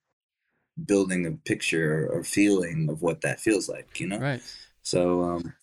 building 0.85 1.25
a 1.25 1.31
picture 1.31 2.07
or 2.11 2.23
feeling 2.23 2.89
of 2.89 3.01
what 3.01 3.21
that 3.21 3.39
feels 3.39 3.67
like 3.67 3.99
you 3.99 4.07
know 4.07 4.17
right 4.17 4.41
so 4.81 5.23
um 5.23 5.53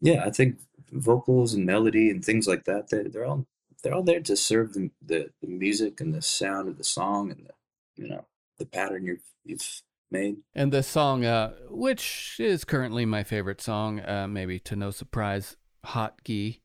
yeah 0.00 0.24
i 0.24 0.30
think 0.30 0.56
vocals 0.92 1.54
and 1.54 1.66
melody 1.66 2.10
and 2.10 2.24
things 2.24 2.46
like 2.46 2.64
that 2.64 2.88
they're, 2.88 3.08
they're 3.08 3.24
all 3.24 3.46
they're 3.82 3.94
all 3.94 4.02
there 4.02 4.20
to 4.20 4.36
serve 4.36 4.74
the, 4.74 4.90
the, 5.04 5.30
the 5.40 5.46
music 5.46 6.00
and 6.00 6.12
the 6.12 6.22
sound 6.22 6.68
of 6.68 6.78
the 6.78 6.84
song 6.84 7.30
and 7.30 7.46
the 7.46 8.02
you 8.02 8.08
know 8.08 8.24
the 8.58 8.66
pattern 8.66 9.04
you've 9.04 9.22
you've 9.44 9.82
made. 10.10 10.36
And 10.54 10.72
the 10.72 10.82
song, 10.82 11.24
uh, 11.24 11.54
which 11.68 12.36
is 12.38 12.64
currently 12.64 13.04
my 13.04 13.22
favorite 13.22 13.60
song, 13.60 14.00
uh, 14.00 14.26
maybe 14.28 14.58
to 14.60 14.76
no 14.76 14.90
surprise, 14.90 15.56
"Hot 15.84 16.22
Ghee," 16.24 16.62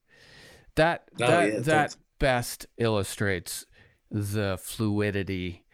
that 0.75 1.09
oh, 1.21 1.27
that 1.27 1.53
yeah, 1.53 1.59
that 1.59 1.95
best 2.19 2.67
illustrates 2.77 3.65
the 4.09 4.57
fluidity 4.61 5.65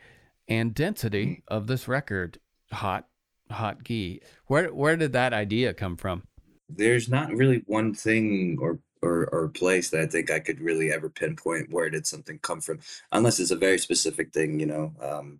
and 0.47 0.73
density 0.73 1.25
mm. 1.25 1.41
of 1.47 1.67
this 1.67 1.87
record. 1.87 2.39
Hot, 2.71 3.07
Hot 3.51 3.83
Ghee. 3.83 4.21
Where 4.45 4.73
where 4.73 4.95
did 4.95 5.13
that 5.13 5.33
idea 5.33 5.73
come 5.73 5.97
from? 5.97 6.23
There's 6.69 7.09
not 7.09 7.31
really 7.31 7.63
one 7.65 7.93
thing 7.93 8.57
or 8.61 8.79
or, 9.01 9.27
or 9.31 9.47
place 9.47 9.89
that 9.89 10.01
I 10.01 10.05
think 10.07 10.29
I 10.29 10.39
could 10.39 10.59
really 10.59 10.91
ever 10.91 11.09
pinpoint 11.09 11.71
where 11.71 11.89
did 11.89 12.05
something 12.05 12.37
come 12.39 12.59
from, 12.59 12.79
unless 13.11 13.39
it's 13.39 13.51
a 13.51 13.55
very 13.55 13.77
specific 13.77 14.33
thing, 14.33 14.59
you 14.59 14.65
know. 14.65 14.93
Um, 15.01 15.39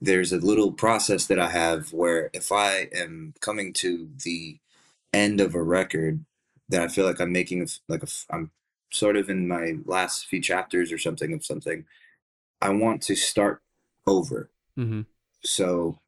there's 0.00 0.32
a 0.32 0.38
little 0.38 0.72
process 0.72 1.26
that 1.26 1.38
I 1.38 1.50
have 1.50 1.92
where 1.92 2.30
if 2.32 2.52
I 2.52 2.88
am 2.94 3.34
coming 3.40 3.72
to 3.74 4.08
the 4.24 4.58
end 5.12 5.40
of 5.40 5.54
a 5.54 5.62
record 5.62 6.24
that 6.68 6.82
I 6.82 6.88
feel 6.88 7.06
like 7.06 7.20
I'm 7.20 7.32
making 7.32 7.68
like 7.88 8.02
a 8.02 8.08
I'm 8.30 8.50
sort 8.90 9.16
of 9.16 9.28
in 9.28 9.48
my 9.48 9.76
last 9.84 10.26
few 10.26 10.40
chapters 10.40 10.92
or 10.92 10.98
something 10.98 11.32
of 11.32 11.44
something, 11.44 11.84
I 12.60 12.70
want 12.70 13.02
to 13.02 13.14
start 13.14 13.62
over. 14.06 14.50
Mm-hmm. 14.78 15.02
So 15.42 15.98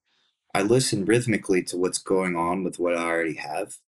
I 0.54 0.62
listen 0.62 1.04
rhythmically 1.04 1.62
to 1.64 1.76
what's 1.76 1.98
going 1.98 2.36
on 2.36 2.64
with 2.64 2.78
what 2.78 2.96
I 2.96 3.04
already 3.04 3.34
have. 3.34 3.78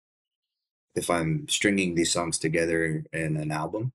If 0.94 1.08
I'm 1.10 1.48
stringing 1.48 1.94
these 1.94 2.12
songs 2.12 2.38
together 2.38 3.04
in 3.12 3.36
an 3.36 3.50
album, 3.50 3.92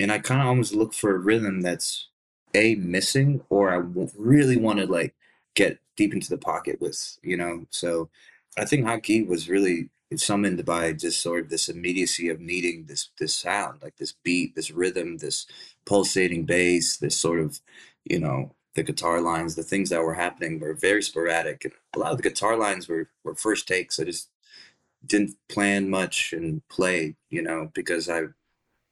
and 0.00 0.12
I 0.12 0.18
kind 0.18 0.40
of 0.40 0.46
almost 0.46 0.74
look 0.74 0.94
for 0.94 1.14
a 1.14 1.18
rhythm 1.18 1.62
that's 1.62 2.08
a 2.54 2.76
missing, 2.76 3.42
or 3.50 3.72
I 3.72 3.82
really 4.16 4.56
want 4.56 4.78
to 4.78 4.86
like 4.86 5.14
get 5.54 5.78
deep 5.96 6.14
into 6.14 6.30
the 6.30 6.38
pocket 6.38 6.80
with, 6.80 7.18
you 7.22 7.36
know. 7.36 7.66
So 7.70 8.08
I 8.56 8.64
think 8.64 8.86
Ghee 9.02 9.22
was 9.22 9.48
really 9.48 9.90
summoned 10.16 10.64
by 10.64 10.92
just 10.92 11.20
sort 11.20 11.44
of 11.44 11.50
this 11.50 11.68
immediacy 11.68 12.28
of 12.28 12.40
needing 12.40 12.84
this 12.84 13.10
this 13.18 13.34
sound, 13.34 13.82
like 13.82 13.96
this 13.96 14.14
beat, 14.24 14.54
this 14.54 14.70
rhythm, 14.70 15.18
this 15.18 15.46
pulsating 15.84 16.44
bass, 16.44 16.96
this 16.96 17.16
sort 17.16 17.40
of, 17.40 17.60
you 18.04 18.18
know, 18.18 18.54
the 18.74 18.82
guitar 18.82 19.20
lines, 19.20 19.54
the 19.54 19.62
things 19.62 19.90
that 19.90 20.02
were 20.02 20.14
happening 20.14 20.60
were 20.60 20.74
very 20.74 21.02
sporadic. 21.02 21.64
And 21.64 21.74
a 21.94 21.98
lot 21.98 22.12
of 22.12 22.18
the 22.18 22.22
guitar 22.22 22.56
lines 22.56 22.88
were, 22.88 23.10
were 23.24 23.34
first 23.34 23.66
takes. 23.66 23.98
I 23.98 24.04
just 24.04 24.28
didn't 25.04 25.34
plan 25.48 25.88
much 25.88 26.32
and 26.32 26.66
play, 26.68 27.16
you 27.30 27.42
know, 27.42 27.70
because 27.74 28.08
I 28.08 28.24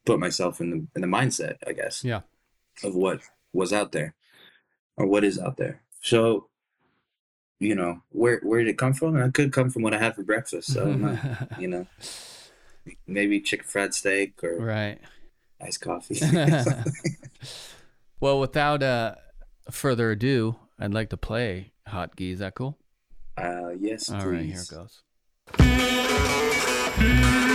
put 0.05 0.19
myself 0.19 0.61
in 0.61 0.71
the 0.71 0.87
in 0.95 1.03
the 1.03 1.07
mindset, 1.07 1.57
I 1.67 1.73
guess. 1.73 2.05
Yeah. 2.05 2.21
Of 2.85 2.95
what 2.95 3.21
was 3.53 3.73
out 3.73 3.93
there 3.93 4.15
or 4.97 5.07
what 5.07 5.25
is 5.25 5.39
out 5.39 5.57
there. 5.57 5.83
So 6.01 6.49
you 7.59 7.75
know, 7.75 8.03
where 8.11 8.41
where 8.43 8.61
did 8.63 8.71
it 8.71 8.79
come 8.79 8.93
from? 8.93 9.17
It 9.17 9.35
could 9.35 9.53
come 9.53 9.71
from 9.71 9.83
what 9.83 9.95
I 9.95 9.99
had 9.99 10.15
for 10.15 10.23
breakfast. 10.23 10.73
So, 10.73 10.89
you 11.59 11.69
know, 11.69 11.87
maybe 13.07 13.41
chicken 13.41 13.67
fried 13.67 13.95
steak 13.95 14.43
or 14.45 14.59
right, 14.59 14.99
iced 15.61 15.81
coffee. 15.81 16.21
well, 18.21 18.39
without 18.41 18.83
uh, 18.83 19.15
further 19.71 20.11
ado, 20.11 20.57
I'd 20.79 20.95
like 20.95 21.11
to 21.11 21.17
play 21.17 21.73
Hot 21.87 22.15
Ghee. 22.15 22.33
Is 22.33 22.41
that 22.41 22.55
cool? 22.55 22.79
Uh, 23.37 23.71
yes. 23.79 24.11
All 24.11 24.21
please. 24.21 24.27
right, 24.27 24.45
here 24.45 24.61
it 24.61 24.71
goes. 24.71 25.96
Cigarette. 26.99 27.46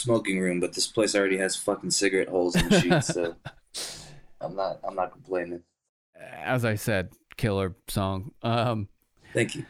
Smoking 0.00 0.38
room, 0.40 0.60
but 0.60 0.74
this 0.74 0.86
place 0.86 1.14
already 1.14 1.38
has 1.38 1.56
fucking 1.56 1.90
cigarette 1.90 2.28
holes 2.28 2.56
in 2.56 2.68
the 2.68 2.80
sheets, 2.80 3.08
so 3.08 3.36
I'm 4.40 4.56
not 4.56 4.80
I'm 4.84 4.94
not 4.94 5.12
complaining. 5.12 5.62
As 6.16 6.64
I 6.64 6.74
said, 6.74 7.10
killer 7.36 7.74
song. 7.88 8.32
Um, 8.42 8.88
Thank 9.32 9.54
you. 9.56 9.64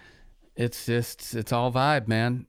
It's 0.56 0.86
just 0.86 1.34
it's 1.34 1.52
all 1.52 1.72
vibe, 1.72 2.08
man. 2.08 2.46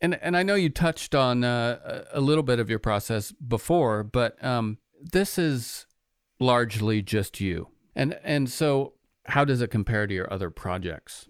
And 0.00 0.18
and 0.22 0.36
I 0.36 0.42
know 0.42 0.54
you 0.54 0.68
touched 0.68 1.14
on 1.14 1.44
uh, 1.44 2.04
a 2.12 2.20
little 2.20 2.42
bit 2.42 2.58
of 2.58 2.68
your 2.68 2.78
process 2.78 3.32
before, 3.32 4.02
but 4.02 4.42
um, 4.44 4.78
this 5.00 5.38
is 5.38 5.86
largely 6.38 7.02
just 7.02 7.40
you. 7.40 7.68
And 7.94 8.18
and 8.22 8.50
so 8.50 8.94
how 9.26 9.44
does 9.44 9.60
it 9.60 9.70
compare 9.70 10.06
to 10.06 10.14
your 10.14 10.32
other 10.32 10.50
projects? 10.50 11.28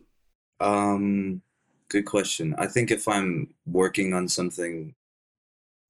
Um, 0.61 1.43
good 1.89 2.07
question. 2.07 2.55
I 2.59 2.67
think 2.67 2.91
if 2.91 3.07
I'm 3.07 3.55
working 3.67 4.13
on 4.13 4.29
something 4.29 4.95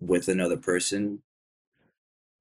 with 0.00 0.28
another 0.28 0.56
person 0.56 1.22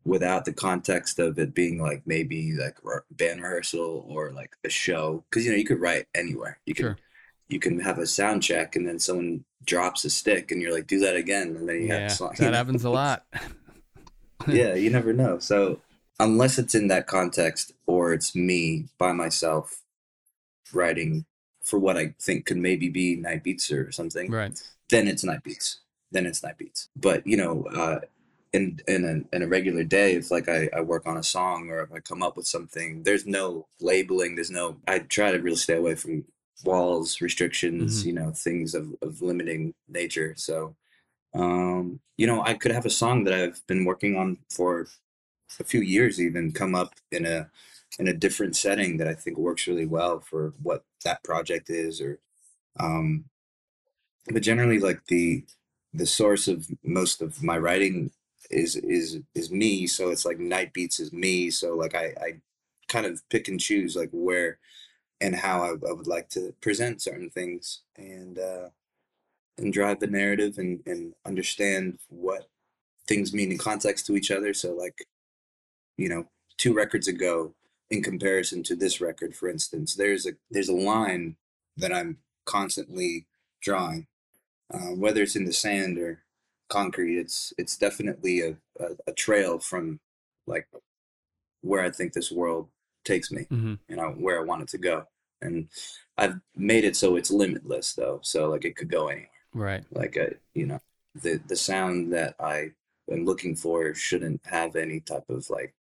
without 0.04 0.46
the 0.46 0.54
context 0.54 1.18
of 1.18 1.40
it 1.40 1.54
being 1.54 1.82
like 1.82 2.04
maybe 2.06 2.54
like 2.54 2.78
band 3.12 3.42
rehearsal 3.42 4.06
or 4.08 4.32
like 4.32 4.56
a 4.64 4.70
show 4.70 5.24
because 5.30 5.46
you 5.46 5.52
know 5.52 5.58
you 5.58 5.66
could 5.66 5.82
write 5.82 6.08
anywhere. 6.14 6.60
You 6.66 6.76
can 6.76 6.86
sure. 6.86 6.98
you 7.48 7.60
can 7.60 7.80
have 7.80 7.98
a 7.98 8.06
sound 8.06 8.44
check 8.44 8.76
and 8.76 8.88
then 8.88 9.00
someone 9.00 9.44
drops 9.66 10.06
a 10.06 10.10
stick 10.10 10.52
and 10.52 10.62
you're 10.62 10.74
like 10.74 10.88
do 10.88 11.00
that 11.00 11.16
again 11.16 11.56
and 11.56 11.68
then 11.68 11.82
you 11.82 11.88
yeah, 11.88 12.00
have 12.02 12.12
a 12.12 12.16
song. 12.16 12.36
that 12.40 12.54
happens 12.54 12.84
a 12.84 12.90
lot. 12.90 13.26
Yeah 14.48 14.76
you 14.76 14.92
never 14.92 15.12
know. 15.12 15.40
So 15.40 15.80
unless 16.20 16.60
it's 16.60 16.76
in 16.76 16.90
that 16.90 17.08
context 17.08 17.72
or 17.88 18.14
it's 18.14 18.36
me 18.36 18.86
by 19.00 19.12
myself 19.12 19.82
writing 20.72 21.26
for 21.64 21.80
what 21.80 21.98
I 21.98 22.14
think 22.20 22.46
could 22.46 22.58
maybe 22.58 22.90
be 22.90 23.16
night 23.16 23.44
beats 23.44 23.72
or 23.72 23.92
something 23.92 24.30
right. 24.30 24.62
then 24.90 25.08
it's 25.08 25.24
night 25.24 25.42
beats 25.42 25.80
then 26.16 26.26
it's 26.26 26.44
night 26.44 26.58
beats. 26.58 26.90
But 26.96 27.26
you 27.28 27.38
know, 27.38 27.66
uh, 27.76 28.00
in 28.54 28.80
in 28.88 29.06
a, 29.06 29.36
in 29.36 29.42
a 29.44 29.48
regular 29.48 29.84
day, 29.84 30.14
if 30.14 30.32
like 30.32 30.48
I, 30.48 30.70
I 30.74 30.82
work 30.82 31.06
on 31.06 31.18
a 31.18 31.24
song 31.24 31.70
or 31.70 31.82
if 31.82 31.92
I 31.92 32.00
come 32.00 32.24
up 32.24 32.38
with 32.38 32.48
something, 32.48 33.04
there's 33.04 33.26
no 33.26 33.68
labeling. 33.82 34.36
There's 34.36 34.52
no. 34.52 34.78
I 34.88 35.00
try 35.00 35.32
to 35.32 35.40
really 35.40 35.58
stay 35.58 35.76
away 35.76 35.96
from 35.96 36.26
walls, 36.64 37.22
restrictions. 37.22 38.00
Mm-hmm. 38.00 38.08
You 38.08 38.14
know, 38.16 38.32
things 38.32 38.74
of 38.74 38.96
of 39.02 39.22
limiting 39.22 39.74
nature. 39.90 40.34
So, 40.38 40.76
um, 41.34 42.00
you 42.18 42.28
know, 42.28 42.42
I 42.42 42.54
could 42.54 42.72
have 42.72 42.86
a 42.86 42.90
song 42.90 43.26
that 43.26 43.34
I've 43.34 43.66
been 43.68 43.84
working 43.84 44.16
on 44.16 44.38
for 44.50 44.88
a 45.60 45.64
few 45.64 45.82
years, 45.82 46.22
even 46.22 46.52
come 46.52 46.76
up 46.76 46.94
in 47.12 47.26
a 47.26 47.50
in 48.00 48.08
a 48.08 48.14
different 48.14 48.56
setting 48.56 48.98
that 48.98 49.08
I 49.08 49.14
think 49.14 49.38
works 49.38 49.68
really 49.68 49.86
well 49.86 50.20
for 50.20 50.54
what 50.64 50.84
that 51.04 51.24
project 51.24 51.70
is, 51.70 52.00
or 52.00 52.20
um, 52.80 53.26
but 54.32 54.42
generally 54.44 54.80
like 54.80 55.06
the 55.08 55.44
the 55.96 56.06
source 56.06 56.48
of 56.48 56.68
most 56.84 57.22
of 57.22 57.42
my 57.44 57.58
writing 57.58 58.12
is 58.52 58.76
is 58.76 59.20
is 59.34 59.52
me. 59.52 59.88
So 59.88 60.10
it's 60.10 60.26
like 60.26 60.40
night 60.40 60.74
beats 60.74 61.00
is 61.00 61.14
me. 61.14 61.50
So 61.52 61.76
like 61.76 61.96
i 61.96 62.14
i 62.22 62.34
kind 62.88 63.06
of 63.06 63.28
pick 63.30 63.48
and 63.48 63.60
choose 63.60 63.96
like 63.96 64.12
where 64.12 64.60
and 65.22 65.36
how 65.36 65.64
i, 65.64 65.70
I 65.70 65.94
would 65.94 66.08
like 66.08 66.30
to 66.30 66.54
present 66.62 67.02
certain 67.02 67.30
things 67.32 67.82
and 67.98 68.38
uh 68.38 68.70
and 69.58 69.74
drive 69.74 70.00
the 70.00 70.08
narrative 70.08 70.58
and 70.58 70.82
and 70.86 71.14
understand 71.26 72.00
what 72.10 72.50
things 73.08 73.34
mean 73.34 73.52
in 73.52 73.58
context 73.58 74.06
to 74.08 74.16
each 74.16 74.32
other. 74.32 74.54
So 74.54 74.74
like 74.74 75.08
you 75.98 76.10
know 76.10 76.26
two 76.58 76.74
records 76.74 77.08
ago 77.08 77.54
in 77.90 78.02
comparison 78.02 78.64
to 78.64 78.76
this 78.76 79.00
record 79.00 79.36
for 79.36 79.50
instance 79.50 79.96
there's 79.96 80.26
a 80.26 80.32
there's 80.52 80.70
a 80.70 80.74
line 80.74 81.36
that 81.78 81.94
i'm 81.94 82.18
constantly 82.46 83.26
drawing 83.62 84.08
uh, 84.74 84.94
whether 84.96 85.22
it's 85.22 85.36
in 85.36 85.46
the 85.46 85.54
sand 85.54 85.98
or 85.98 86.26
concrete. 86.70 87.18
It's 87.20 87.54
it's 87.58 87.78
definitely 87.78 88.42
a, 88.42 88.58
a, 88.80 88.88
a, 89.08 89.14
trail 89.14 89.60
from 89.60 90.00
like 90.48 90.68
where 91.62 91.84
I 91.84 91.92
think 91.92 92.14
this 92.14 92.32
world 92.32 92.70
takes 93.04 93.32
me, 93.32 93.48
mm-hmm. 93.52 93.76
you 93.88 93.96
know, 93.96 94.10
where 94.12 94.40
I 94.40 94.44
want 94.44 94.64
it 94.64 94.70
to 94.70 94.78
go. 94.78 95.06
And 95.42 95.68
I've 96.18 96.40
made 96.56 96.86
it 96.86 96.96
so 96.96 97.16
it's 97.16 97.32
limitless 97.32 97.94
though, 97.94 98.20
so 98.24 98.50
like 98.50 98.66
it 98.66 98.76
could 98.76 98.90
go 98.90 99.08
anywhere. 99.08 99.30
Right. 99.54 99.84
Like 99.92 100.16
a, 100.16 100.28
uh, 100.28 100.34
you 100.54 100.66
know, 100.66 100.82
the 101.14 101.40
the 101.48 101.56
sound 101.56 102.14
that 102.14 102.36
I 102.40 102.72
am 103.12 103.26
looking 103.26 103.56
for 103.56 103.94
shouldn't 103.94 104.42
have 104.46 104.76
any 104.76 105.00
type 105.00 105.30
of 105.30 105.50
like 105.50 105.74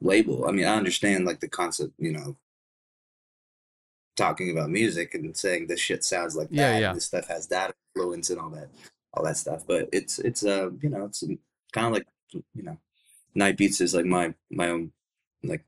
label. 0.00 0.46
I 0.46 0.52
mean, 0.52 0.66
I 0.66 0.76
understand 0.76 1.24
like 1.24 1.40
the 1.40 1.48
concept, 1.48 1.92
you 1.98 2.12
know, 2.12 2.36
talking 4.18 4.50
about 4.50 4.68
music 4.68 5.14
and 5.14 5.36
saying 5.36 5.66
this 5.66 5.80
shit 5.80 6.04
sounds 6.04 6.36
like 6.36 6.50
that. 6.50 6.56
Yeah, 6.56 6.78
yeah. 6.78 6.92
This 6.92 7.06
stuff 7.06 7.28
has 7.28 7.46
that 7.48 7.74
influence 7.94 8.30
and 8.30 8.40
all 8.40 8.50
that, 8.50 8.68
all 9.14 9.24
that 9.24 9.36
stuff. 9.36 9.64
But 9.66 9.88
it's 9.92 10.18
it's 10.18 10.44
uh 10.44 10.70
you 10.82 10.90
know 10.90 11.06
it's 11.06 11.24
kind 11.72 11.86
of 11.86 11.92
like 11.92 12.06
you 12.54 12.62
know, 12.62 12.76
Night 13.34 13.56
Beats 13.56 13.80
is 13.80 13.94
like 13.94 14.04
my 14.04 14.34
my 14.50 14.68
own 14.68 14.92
like 15.42 15.64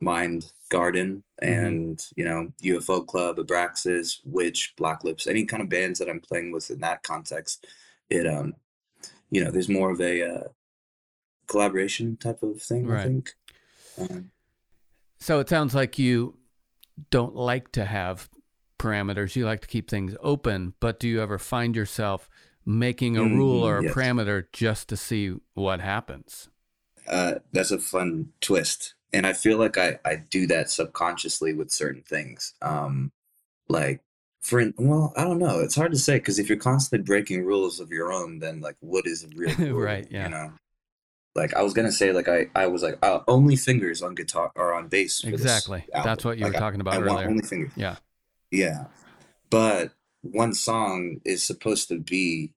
mind 0.00 0.52
garden 0.68 1.22
mm-hmm. 1.40 1.52
and 1.52 1.96
mm-hmm. 1.96 2.20
you 2.20 2.24
know 2.26 2.52
UFO 2.62 3.06
Club, 3.06 3.36
Abraxas, 3.36 4.18
Witch, 4.24 4.74
Black 4.76 5.04
Lips, 5.04 5.26
any 5.26 5.44
kind 5.44 5.62
of 5.62 5.68
bands 5.68 5.98
that 5.98 6.10
I'm 6.10 6.20
playing 6.20 6.52
with 6.52 6.70
in 6.70 6.80
that 6.80 7.02
context. 7.02 7.66
It 8.10 8.26
um 8.26 8.54
you 9.30 9.42
know 9.42 9.50
there's 9.50 9.68
more 9.68 9.90
of 9.90 10.00
a 10.00 10.22
uh, 10.22 10.48
collaboration 11.46 12.16
type 12.16 12.42
of 12.42 12.60
thing. 12.60 12.86
Right. 12.86 13.00
I 13.00 13.04
think. 13.04 13.34
Um, 13.98 14.30
so 15.20 15.38
it 15.38 15.48
sounds 15.48 15.74
like 15.74 15.98
you 15.98 16.34
don't 17.10 17.34
like 17.34 17.72
to 17.72 17.84
have 17.84 18.28
parameters. 18.78 19.36
You 19.36 19.46
like 19.46 19.60
to 19.60 19.68
keep 19.68 19.88
things 19.88 20.16
open, 20.20 20.74
but 20.80 20.98
do 20.98 21.08
you 21.08 21.22
ever 21.22 21.38
find 21.38 21.76
yourself 21.76 22.28
making 22.64 23.16
a 23.16 23.20
mm-hmm, 23.20 23.36
rule 23.36 23.66
or 23.66 23.78
a 23.78 23.84
yes. 23.84 23.94
parameter 23.94 24.46
just 24.52 24.88
to 24.88 24.96
see 24.96 25.34
what 25.54 25.80
happens? 25.80 26.48
Uh, 27.08 27.34
that's 27.52 27.70
a 27.70 27.78
fun 27.78 28.28
twist. 28.40 28.94
And 29.12 29.26
I 29.26 29.32
feel 29.32 29.58
like 29.58 29.76
I, 29.76 29.98
I 30.04 30.16
do 30.16 30.46
that 30.46 30.70
subconsciously 30.70 31.52
with 31.54 31.70
certain 31.70 32.02
things. 32.02 32.54
Um, 32.62 33.12
like, 33.68 34.00
for 34.40 34.72
well, 34.76 35.12
I 35.16 35.24
don't 35.24 35.38
know. 35.38 35.60
It's 35.60 35.76
hard 35.76 35.92
to 35.92 35.98
say 35.98 36.16
because 36.16 36.38
if 36.38 36.48
you're 36.48 36.58
constantly 36.58 37.04
breaking 37.04 37.44
rules 37.44 37.78
of 37.78 37.90
your 37.90 38.12
own, 38.12 38.38
then 38.38 38.60
like, 38.60 38.76
what 38.80 39.06
is 39.06 39.26
real 39.34 39.54
rule? 39.58 39.80
right? 39.80 40.06
Yeah. 40.10 40.24
You 40.24 40.30
know, 40.30 40.52
like 41.34 41.54
I 41.54 41.62
was 41.62 41.72
gonna 41.72 41.92
say, 41.92 42.12
like 42.12 42.28
I, 42.28 42.46
I 42.54 42.66
was 42.66 42.82
like 42.82 42.98
uh, 43.02 43.20
only 43.28 43.56
fingers 43.56 44.02
on 44.02 44.14
guitar 44.14 44.52
or 44.54 44.74
on 44.74 44.88
bass. 44.88 45.24
exactly. 45.24 45.84
That's 45.92 46.24
what 46.24 46.38
you 46.38 46.44
like, 46.44 46.54
were 46.54 46.58
talking 46.58 46.80
about 46.80 46.94
I, 46.94 46.98
I 46.98 47.00
earlier. 47.00 47.28
only 47.28 47.42
fingers. 47.42 47.72
Yeah. 47.76 47.96
Yeah, 48.50 48.84
but 49.48 49.92
one 50.20 50.52
song 50.52 51.20
is 51.24 51.42
supposed 51.42 51.88
to 51.88 51.98
be 51.98 52.52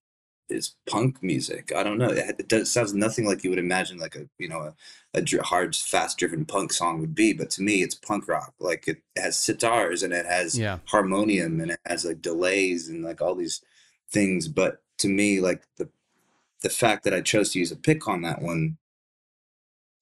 is 0.49 0.75
punk 0.87 1.23
music. 1.23 1.71
I 1.75 1.83
don't 1.83 1.97
know. 1.97 2.09
It, 2.09 2.35
it 2.39 2.47
does, 2.47 2.71
sounds 2.71 2.93
nothing 2.93 3.25
like 3.25 3.43
you 3.43 3.49
would 3.49 3.59
imagine 3.59 3.97
like 3.97 4.15
a 4.15 4.27
you 4.37 4.47
know 4.47 4.73
a, 5.13 5.19
a 5.19 5.43
hard, 5.43 5.75
fast 5.75 6.17
driven 6.17 6.45
punk 6.45 6.73
song 6.73 6.99
would 6.99 7.15
be. 7.15 7.33
But 7.33 7.49
to 7.51 7.61
me, 7.61 7.81
it's 7.81 7.95
punk 7.95 8.27
rock. 8.27 8.53
Like 8.59 8.87
it 8.87 9.01
has 9.17 9.37
sitars 9.37 10.03
and 10.03 10.13
it 10.13 10.25
has 10.25 10.57
yeah. 10.57 10.79
harmonium 10.85 11.59
and 11.61 11.71
it 11.71 11.79
has 11.85 12.05
like 12.05 12.21
delays 12.21 12.89
and 12.89 13.03
like 13.03 13.21
all 13.21 13.35
these 13.35 13.61
things. 14.09 14.47
But 14.47 14.81
to 14.99 15.07
me, 15.07 15.39
like 15.39 15.63
the 15.77 15.89
the 16.65 16.69
fact 16.71 17.03
that 17.03 17.13
I 17.13 17.21
chose 17.21 17.51
to 17.51 17.59
use 17.59 17.71
a 17.71 17.75
pick 17.75 18.07
on 18.07 18.23
that 18.23 18.41
one 18.41 18.77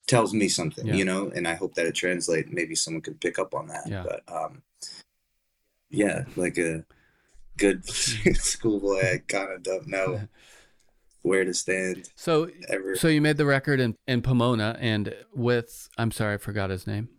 tells 0.07 0.33
me 0.33 0.47
something, 0.47 0.87
yeah. 0.87 0.93
you 0.93 1.03
know, 1.03 1.29
and 1.35 1.45
I 1.45 1.55
hope 1.55 1.75
that 1.75 1.85
it 1.85 1.93
translates. 1.93 2.49
Maybe 2.53 2.73
someone 2.73 3.01
could 3.01 3.19
pick 3.19 3.37
up 3.37 3.53
on 3.53 3.67
that. 3.67 3.85
Yeah. 3.85 4.03
But 4.03 4.23
um, 4.33 4.61
yeah, 5.89 6.23
like 6.37 6.57
a 6.57 6.85
good 7.57 7.85
schoolboy, 7.89 8.99
I 8.99 9.17
kind 9.27 9.51
of 9.51 9.61
don't 9.61 9.87
know 9.87 10.21
where 11.21 11.43
to 11.43 11.53
stand. 11.53 12.07
So, 12.15 12.49
ever. 12.69 12.95
so 12.95 13.09
you 13.09 13.19
made 13.19 13.35
the 13.35 13.45
record 13.45 13.81
in, 13.81 13.97
in 14.07 14.21
Pomona 14.21 14.77
and 14.79 15.13
with, 15.35 15.89
I'm 15.97 16.11
sorry, 16.11 16.35
I 16.35 16.37
forgot 16.37 16.69
his 16.69 16.87
name. 16.87 17.09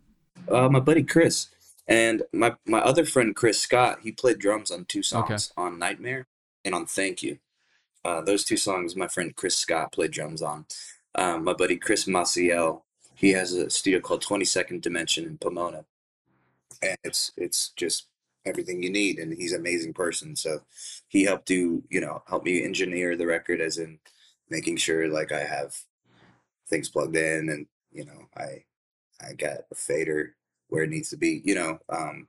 Uh, 0.49 0.69
my 0.69 0.79
buddy 0.79 1.03
Chris. 1.03 1.49
And 1.87 2.23
my, 2.33 2.55
my 2.65 2.79
other 2.79 3.05
friend 3.05 3.35
Chris 3.35 3.61
Scott, 3.61 3.99
he 4.01 4.11
played 4.11 4.39
drums 4.39 4.71
on 4.71 4.85
two 4.85 5.03
songs 5.03 5.51
okay. 5.55 5.67
on 5.67 5.77
Nightmare 5.77 6.25
and 6.63 6.73
on 6.73 6.87
Thank 6.87 7.21
You. 7.21 7.37
Uh, 8.05 8.21
those 8.21 8.45
two 8.45 8.55
songs, 8.55 8.95
my 8.95 9.07
friend 9.07 9.35
Chris 9.35 9.57
Scott 9.57 9.91
played 9.91 10.11
drums 10.11 10.43
on. 10.43 10.67
Um, 11.15 11.43
my 11.43 11.53
buddy 11.53 11.75
Chris 11.75 12.05
Maciel, 12.05 12.83
he 13.15 13.31
has 13.31 13.51
a 13.53 13.71
studio 13.71 13.99
called 13.99 14.23
22nd 14.23 14.79
Dimension 14.79 15.25
in 15.25 15.39
Pomona, 15.39 15.85
and 16.83 16.97
it's 17.03 17.31
it's 17.35 17.69
just 17.69 18.07
everything 18.45 18.83
you 18.83 18.91
need. 18.91 19.17
And 19.17 19.33
he's 19.33 19.53
an 19.53 19.59
amazing 19.59 19.93
person, 19.93 20.35
so 20.35 20.59
he 21.07 21.23
helped 21.23 21.47
do 21.47 21.83
you 21.89 21.99
know 21.99 22.21
help 22.27 22.43
me 22.45 22.63
engineer 22.63 23.17
the 23.17 23.25
record, 23.25 23.59
as 23.59 23.79
in 23.79 23.97
making 24.51 24.77
sure 24.77 25.07
like 25.07 25.31
I 25.31 25.43
have 25.43 25.75
things 26.69 26.89
plugged 26.89 27.15
in, 27.15 27.49
and 27.49 27.65
you 27.91 28.05
know 28.05 28.27
I 28.37 28.65
I 29.19 29.33
got 29.33 29.65
a 29.71 29.75
fader 29.75 30.35
where 30.67 30.83
it 30.83 30.91
needs 30.91 31.09
to 31.09 31.17
be. 31.17 31.41
You 31.43 31.55
know, 31.55 31.79
um, 31.89 32.27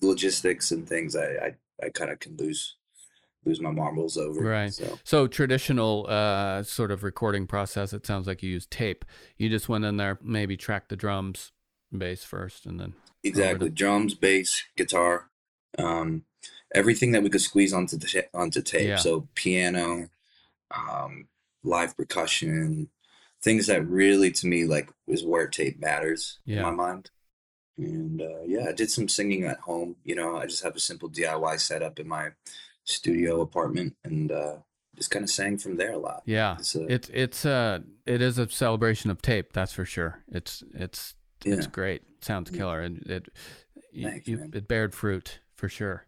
logistics 0.00 0.70
and 0.70 0.88
things 0.88 1.14
I 1.14 1.26
I, 1.26 1.54
I 1.84 1.88
kind 1.90 2.10
of 2.10 2.18
can 2.18 2.36
lose 2.38 2.75
lose 3.46 3.60
my 3.60 3.70
marbles 3.70 4.18
over. 4.18 4.40
Right. 4.40 4.72
So, 4.72 4.98
so 5.04 5.26
traditional 5.26 6.06
uh, 6.08 6.62
sort 6.62 6.90
of 6.90 7.04
recording 7.04 7.46
process. 7.46 7.92
It 7.92 8.04
sounds 8.04 8.26
like 8.26 8.42
you 8.42 8.50
use 8.50 8.66
tape. 8.66 9.04
You 9.36 9.48
just 9.48 9.68
went 9.68 9.84
in 9.84 9.96
there, 9.96 10.18
maybe 10.22 10.56
tracked 10.56 10.88
the 10.88 10.96
drums, 10.96 11.52
bass 11.96 12.24
first, 12.24 12.66
and 12.66 12.78
then 12.80 12.94
exactly 13.22 13.70
drums, 13.70 14.14
bass, 14.14 14.64
guitar, 14.76 15.30
Um, 15.78 16.24
everything 16.74 17.12
that 17.12 17.22
we 17.22 17.30
could 17.30 17.40
squeeze 17.40 17.72
onto 17.72 17.96
the 17.96 18.26
onto 18.34 18.62
tape. 18.62 18.88
Yeah. 18.88 18.96
So 18.96 19.28
piano, 19.34 20.08
um, 20.70 21.28
live 21.62 21.96
percussion, 21.96 22.90
things 23.42 23.66
that 23.68 23.86
really 23.86 24.30
to 24.32 24.46
me 24.46 24.64
like 24.64 24.90
is 25.06 25.24
where 25.24 25.46
tape 25.46 25.78
matters 25.80 26.38
yeah. 26.44 26.58
in 26.58 26.62
my 26.62 26.70
mind. 26.70 27.10
And 27.78 28.22
uh, 28.22 28.42
yeah, 28.46 28.66
I 28.68 28.72
did 28.72 28.90
some 28.90 29.08
singing 29.08 29.44
at 29.44 29.60
home. 29.60 29.96
You 30.02 30.14
know, 30.14 30.36
I 30.36 30.46
just 30.46 30.64
have 30.64 30.76
a 30.76 30.80
simple 30.80 31.10
DIY 31.10 31.60
setup 31.60 32.00
in 32.00 32.08
my 32.08 32.30
studio 32.86 33.42
apartment, 33.42 33.94
and 34.04 34.32
uh, 34.32 34.56
just 34.96 35.10
kind 35.10 35.22
of 35.22 35.30
sang 35.30 35.58
from 35.58 35.76
there 35.76 35.92
a 35.92 35.98
lot. 35.98 36.22
Yeah, 36.24 36.56
it's 36.58 36.74
a, 36.74 36.92
it's 36.92 37.10
it's 37.12 37.44
uh 37.44 37.80
it 38.06 38.22
is 38.22 38.38
a 38.38 38.48
celebration 38.48 39.10
of 39.10 39.20
tape. 39.20 39.52
That's 39.52 39.72
for 39.72 39.84
sure. 39.84 40.22
It's 40.28 40.64
it's 40.74 41.14
yeah. 41.44 41.54
it's 41.54 41.66
great. 41.66 42.02
sounds 42.20 42.50
killer, 42.50 42.80
and 42.80 42.98
it 43.02 43.28
Thanks, 44.02 44.28
you, 44.28 44.50
it 44.52 44.68
bared 44.68 44.94
fruit 44.94 45.40
for 45.54 45.68
sure. 45.68 46.06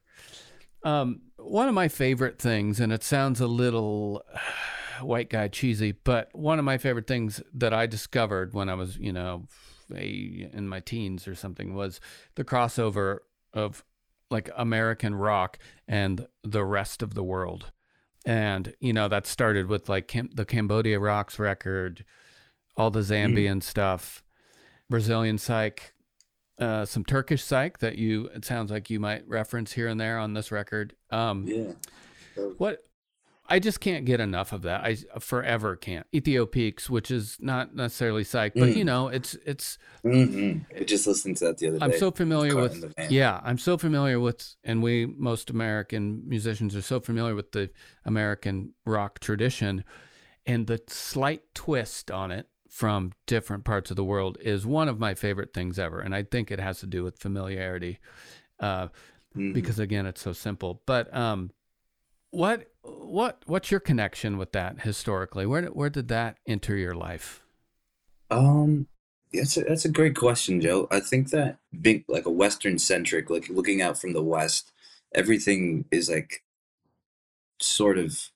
Um, 0.85 1.23
one 1.37 1.69
of 1.69 1.75
my 1.75 1.89
favorite 1.89 2.39
things, 2.39 2.81
and 2.81 2.93
it 2.93 3.03
sounds 3.03 3.41
a 3.41 3.47
little 3.47 4.25
white 5.01 5.31
guy 5.31 5.49
cheesy, 5.49 5.93
but 5.93 6.29
one 6.33 6.59
of 6.59 6.65
my 6.65 6.79
favorite 6.79 7.07
things 7.07 7.43
that 7.55 7.73
I 7.73 7.87
discovered 7.87 8.55
when 8.55 8.69
I 8.69 8.75
was, 8.75 8.97
you 8.97 9.13
know, 9.13 9.47
a, 9.95 10.49
in 10.53 10.69
my 10.69 10.81
teens 10.81 11.27
or 11.27 11.35
something 11.35 11.75
was 11.75 12.01
the 12.35 12.45
crossover 12.45 13.19
of 13.53 13.85
like 14.31 14.51
American 14.57 15.15
rock 15.15 15.59
and 15.87 16.27
the 16.43 16.65
rest 16.65 17.03
of 17.03 17.15
the 17.15 17.23
world. 17.23 17.73
And, 18.25 18.75
you 18.81 18.93
know, 18.93 19.09
that 19.09 19.27
started 19.27 19.69
with 19.69 19.89
like 19.89 20.09
Cam- 20.09 20.31
the 20.35 20.45
Cambodia 20.45 20.99
Rocks 20.99 21.39
record, 21.39 22.05
all 22.77 22.91
the 22.91 23.01
mm. 23.01 23.35
Zambian 23.35 23.57
mm. 23.57 23.63
stuff, 23.63 24.23
Brazilian 24.91 25.39
psych, 25.39 25.95
uh, 26.59 26.85
some 26.85 27.05
Turkish 27.05 27.43
psych 27.43 27.79
that 27.79 27.97
you, 27.97 28.27
it 28.35 28.45
sounds 28.45 28.71
like 28.71 28.91
you 28.91 29.01
might 29.01 29.27
reference 29.29 29.73
here 29.73 29.89
and 29.89 30.01
there 30.01 30.19
on 30.19 30.35
this 30.35 30.53
record. 30.53 30.95
Um, 31.11 31.47
yeah. 31.47 31.73
What 32.59 32.85
I 33.51 33.59
just 33.59 33.81
can't 33.81 34.05
get 34.05 34.21
enough 34.21 34.53
of 34.53 34.63
that. 34.63 34.85
I 34.85 34.97
forever 35.19 35.75
can't. 35.75 36.07
Ethiopiques, 36.13 36.91
which 36.91 37.11
is 37.11 37.39
not 37.41 37.75
necessarily 37.75 38.23
psych, 38.23 38.53
but 38.55 38.71
mm. 38.71 38.77
you 38.77 38.85
know, 38.85 39.09
it's 39.09 39.35
it's. 39.47 39.79
Mm-hmm. 40.05 40.61
I 40.79 40.85
just 40.85 41.07
listened 41.07 41.39
to 41.39 41.47
that 41.47 41.59
the 41.59 41.69
other 41.69 41.79
day. 41.79 41.85
I'm 41.85 41.99
so 41.99 42.11
familiar 42.11 42.55
with. 42.55 42.93
Yeah, 43.09 43.41
I'm 43.43 43.59
so 43.59 43.79
familiar 43.79 44.21
with, 44.21 44.55
and 44.63 44.83
we 44.83 45.07
most 45.07 45.49
American 45.49 46.23
musicians 46.29 46.77
are 46.77 46.83
so 46.83 47.01
familiar 47.01 47.35
with 47.35 47.53
the 47.53 47.71
American 48.05 48.75
rock 48.85 49.19
tradition, 49.19 49.83
and 50.45 50.67
the 50.67 50.83
slight 50.87 51.43
twist 51.55 52.11
on 52.11 52.31
it 52.31 52.49
from 52.69 53.13
different 53.27 53.65
parts 53.65 53.91
of 53.91 53.97
the 53.97 54.05
world 54.05 54.37
is 54.41 54.67
one 54.67 54.89
of 54.89 54.99
my 54.99 55.15
favorite 55.15 55.55
things 55.55 55.79
ever, 55.79 56.01
and 56.01 56.15
I 56.15 56.23
think 56.23 56.51
it 56.51 56.61
has 56.61 56.81
to 56.81 56.87
do 56.87 57.03
with 57.03 57.19
familiarity, 57.19 57.99
uh, 58.61 58.89
mm-hmm. 59.35 59.53
because 59.53 59.79
again, 59.79 60.05
it's 60.05 60.21
so 60.21 60.35
simple. 60.35 60.83
But 60.85 61.15
um, 61.17 61.51
what 62.31 62.71
what 62.83 63.43
what's 63.47 63.71
your 63.71 63.81
connection 63.81 64.39
with 64.39 64.53
that 64.53 64.83
historically? 64.83 65.47
Where 65.47 65.65
where 65.67 65.91
did 65.91 66.09
that 66.09 66.37
enter 66.47 66.77
your 66.77 66.95
life? 66.95 67.43
Um, 68.31 68.87
that's 69.33 69.57
a, 69.57 69.63
that's 69.63 69.85
a 69.85 69.91
great 69.91 70.17
question, 70.17 70.61
Joe. 70.61 70.89
I 70.91 71.01
think 71.01 71.31
that 71.31 71.59
being 71.81 72.05
like 72.09 72.27
a 72.27 72.31
Western 72.31 72.79
centric, 72.79 73.31
like 73.31 73.49
looking 73.49 73.83
out 73.83 73.99
from 73.99 74.13
the 74.13 74.23
West, 74.23 74.73
everything 75.15 75.85
is 75.91 76.09
like 76.09 76.43
sort 77.61 77.99
of 77.99 78.31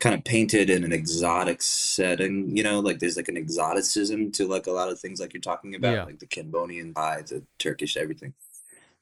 kind 0.00 0.14
of 0.14 0.24
painted 0.24 0.70
in 0.70 0.84
an 0.84 0.92
exotic 0.92 1.62
setting. 1.62 2.56
You 2.56 2.62
know, 2.62 2.80
like 2.80 2.98
there's 2.98 3.16
like 3.16 3.28
an 3.28 3.36
exoticism 3.36 4.32
to 4.32 4.46
like 4.46 4.66
a 4.66 4.72
lot 4.72 4.90
of 4.90 5.00
things 5.00 5.20
like 5.20 5.34
you're 5.34 5.40
talking 5.40 5.74
about, 5.74 5.94
yeah. 5.94 6.04
like 6.04 6.18
the 6.18 6.26
Cambodian 6.26 6.94
pie, 6.94 7.22
the 7.22 7.42
Turkish 7.58 7.96
everything. 7.96 8.34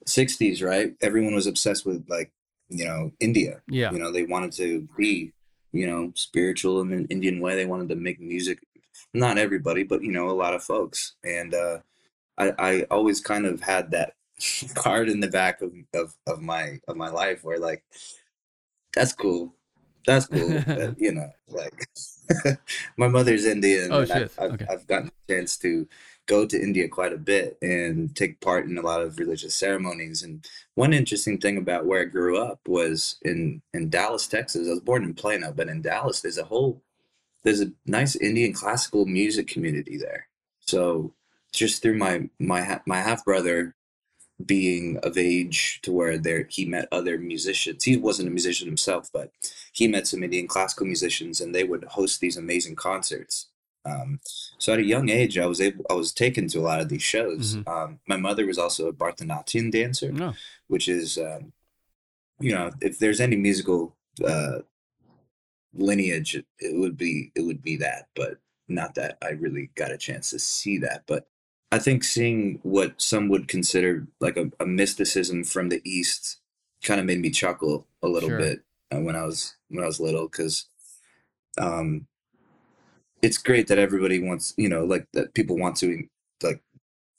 60s, 0.07 0.63
right? 0.63 0.95
Everyone 1.01 1.35
was 1.35 1.49
obsessed 1.49 1.85
with 1.85 2.09
like 2.09 2.31
you 2.69 2.85
know, 2.85 3.13
India. 3.21 3.61
Yeah. 3.69 3.93
You 3.93 3.99
know, 3.99 4.13
they 4.13 4.25
wanted 4.25 4.53
to 4.53 4.89
be, 4.97 5.33
you 5.73 5.87
know, 5.87 6.13
spiritual 6.15 6.81
in 6.81 6.93
an 6.93 7.07
Indian 7.11 7.41
way. 7.41 7.57
They 7.57 7.67
wanted 7.67 7.89
to 7.91 7.97
make 7.97 8.21
music. 8.21 8.61
Not 9.15 9.39
everybody, 9.39 9.83
but 9.83 10.03
you 10.03 10.13
know, 10.13 10.29
a 10.31 10.33
lot 10.33 10.55
of 10.55 10.63
folks. 10.63 11.15
And 11.25 11.55
uh, 11.55 11.79
I, 12.39 12.53
I 12.59 12.83
always 12.91 13.21
kind 13.21 13.47
of 13.47 13.61
had 13.61 13.91
that 13.93 14.15
card 14.75 15.09
in 15.09 15.21
the 15.21 15.29
back 15.29 15.63
of, 15.63 15.73
of, 15.95 16.15
of 16.27 16.41
my 16.41 16.81
of 16.89 16.97
my 16.97 17.09
life 17.09 17.45
where 17.45 17.59
like 17.59 17.85
that's 18.95 19.13
cool. 19.13 19.55
That's 20.07 20.27
cool. 20.27 20.63
but, 20.67 20.99
you 20.99 21.13
know, 21.13 21.31
like 21.49 21.89
my 22.97 23.09
mother's 23.09 23.45
Indian. 23.45 23.93
Oh, 23.93 24.05
shit. 24.05 24.33
I've, 24.39 24.53
okay. 24.53 24.67
I've 24.71 24.87
gotten 24.87 25.09
a 25.09 25.33
chance 25.33 25.57
to 25.59 25.87
go 26.27 26.47
to 26.47 26.61
India 26.61 26.89
quite 26.89 27.13
a 27.13 27.19
bit 27.19 27.57
and 27.63 28.15
take 28.15 28.41
part 28.41 28.67
in 28.67 28.79
a 28.79 28.83
lot 28.83 29.01
of 29.01 29.19
religious 29.19 29.55
ceremonies. 29.55 30.23
And 30.23 30.47
one 30.75 30.93
interesting 30.93 31.39
thing 31.39 31.57
about 31.57 31.87
where 31.87 32.03
I 32.03 32.05
grew 32.05 32.39
up 32.39 32.61
was 32.67 33.17
in 33.23 33.63
in 33.73 33.91
Dallas, 33.91 34.27
Texas. 34.27 34.69
I 34.69 34.71
was 34.71 34.81
born 34.81 35.05
in 35.05 35.15
Plano, 35.15 35.53
but 35.53 35.69
in 35.69 35.83
Dallas, 35.83 36.21
there's 36.21 36.39
a 36.39 36.45
whole 36.45 36.83
there's 37.45 37.61
a 37.61 37.73
nice 37.87 38.17
Indian 38.17 38.53
classical 38.53 39.07
music 39.07 39.47
community 39.47 39.97
there. 39.97 40.29
So 40.61 41.15
just 41.53 41.83
through 41.83 41.97
my 41.97 42.29
my 42.39 42.81
my 42.87 43.01
half 43.01 43.25
brother 43.25 43.75
being 44.45 44.99
of 44.99 45.17
age 45.17 45.81
to 45.83 45.93
where 45.93 46.19
there 46.19 46.47
he 46.51 46.65
met 46.65 46.89
other 46.93 47.19
musicians. 47.19 47.85
He 47.85 47.97
wasn't 47.97 48.29
a 48.29 48.33
musician 48.33 48.67
himself, 48.67 49.09
but 49.13 49.31
he 49.73 49.89
met 49.89 50.07
some 50.07 50.23
Indian 50.23 50.47
classical 50.47 50.87
musicians, 50.87 51.41
and 51.41 51.55
they 51.55 51.65
would 51.65 51.85
host 51.85 52.21
these 52.21 52.37
amazing 52.37 52.77
concerts. 52.77 53.47
Um, 53.87 54.21
so 54.59 54.73
at 54.73 54.81
a 54.81 54.85
young 54.85 55.09
age, 55.09 55.39
I 55.39 55.47
was 55.47 55.61
able, 55.61 55.85
I 55.89 55.95
was 55.95 56.13
taken 56.13 56.49
to 56.49 56.59
a 56.59 56.63
lot 56.63 56.81
of 56.81 56.89
these 56.89 57.03
shows. 57.03 57.57
Mm-hmm. 57.57 57.69
Um, 57.69 58.01
my 58.07 58.17
mother 58.17 58.47
was 58.47 58.59
also 58.59 58.89
a 58.89 58.93
Bharatanatyam 58.93 59.71
dancer, 59.71 60.13
oh. 60.21 60.35
which 60.67 60.89
is, 60.89 61.19
um, 61.19 61.53
you 62.41 62.53
know, 62.53 62.73
if 62.81 62.99
there's 62.99 63.21
any 63.21 63.37
musical 63.37 63.95
uh, 64.27 64.59
lineage, 65.73 66.35
it, 66.35 66.77
would 66.77 66.97
be 66.97 67.33
it 67.35 67.43
would 67.43 67.63
be 67.63 67.77
that. 67.77 68.09
But 68.15 68.39
not 68.69 68.95
that 68.97 69.19
I 69.23 69.31
really 69.31 69.71
got 69.75 69.93
a 69.93 69.99
chance 69.99 70.31
to 70.31 70.39
see 70.39 70.79
that. 70.79 71.05
But 71.07 71.29
I 71.71 71.79
think 71.79 72.05
seeing 72.05 72.59
what 72.63 73.01
some 73.01 73.29
would 73.29 73.49
consider 73.49 74.07
like 74.21 74.37
a, 74.37 74.51
a 74.61 74.67
mysticism 74.67 75.45
from 75.45 75.69
the 75.69 75.81
East 75.85 76.39
kind 76.83 77.01
of 77.01 77.07
made 77.07 77.21
me 77.21 77.31
chuckle 77.31 77.87
a 78.03 78.09
little 78.09 78.29
sure. 78.29 78.39
bit 78.39 78.61
uh, 78.93 79.01
when 79.01 79.17
I 79.17 79.25
was 79.25 79.57
when 79.69 79.83
I 79.83 79.87
was 79.87 80.01
little 80.01 80.29
because 80.29 80.67
um, 81.59 82.07
it's 83.23 83.39
great 83.39 83.69
that 83.69 83.79
everybody 83.79 84.23
wants, 84.23 84.55
you 84.57 84.69
know, 84.69 84.85
like 84.85 85.07
that 85.13 85.35
people 85.35 85.59
want 85.59 85.77
to 85.77 86.05
like 86.43 86.63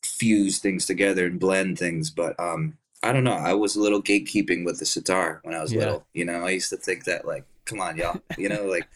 fuse 0.03 0.59
things 0.59 0.85
together 0.85 1.25
and 1.25 1.39
blend 1.39 1.77
things. 1.79 2.09
But 2.09 2.39
um, 2.39 2.77
I 3.03 3.13
don't 3.13 3.23
know. 3.23 3.33
I 3.33 3.53
was 3.53 3.75
a 3.75 3.81
little 3.81 4.01
gatekeeping 4.01 4.65
with 4.65 4.79
the 4.79 4.85
sitar 4.85 5.39
when 5.43 5.55
I 5.55 5.61
was 5.61 5.73
yeah. 5.73 5.79
little. 5.79 6.07
You 6.13 6.25
know, 6.25 6.45
I 6.45 6.51
used 6.51 6.69
to 6.69 6.77
think 6.77 7.05
that 7.05 7.25
like, 7.25 7.45
come 7.65 7.81
on, 7.81 7.97
y'all. 7.97 8.21
You 8.37 8.49
know, 8.49 8.65
like 8.65 8.87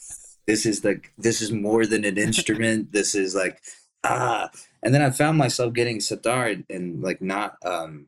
this 0.47 0.65
is 0.65 0.83
like 0.83 1.11
this 1.17 1.41
is 1.41 1.51
more 1.51 1.85
than 1.85 2.05
an 2.05 2.17
instrument. 2.17 2.91
this 2.91 3.15
is 3.15 3.35
like 3.35 3.61
ah. 4.03 4.49
And 4.83 4.95
then 4.95 5.01
I 5.01 5.11
found 5.11 5.37
myself 5.37 5.73
getting 5.73 5.99
sitar 5.99 6.47
and, 6.47 6.65
and 6.69 7.03
like 7.03 7.21
not 7.21 7.57
um 7.63 8.07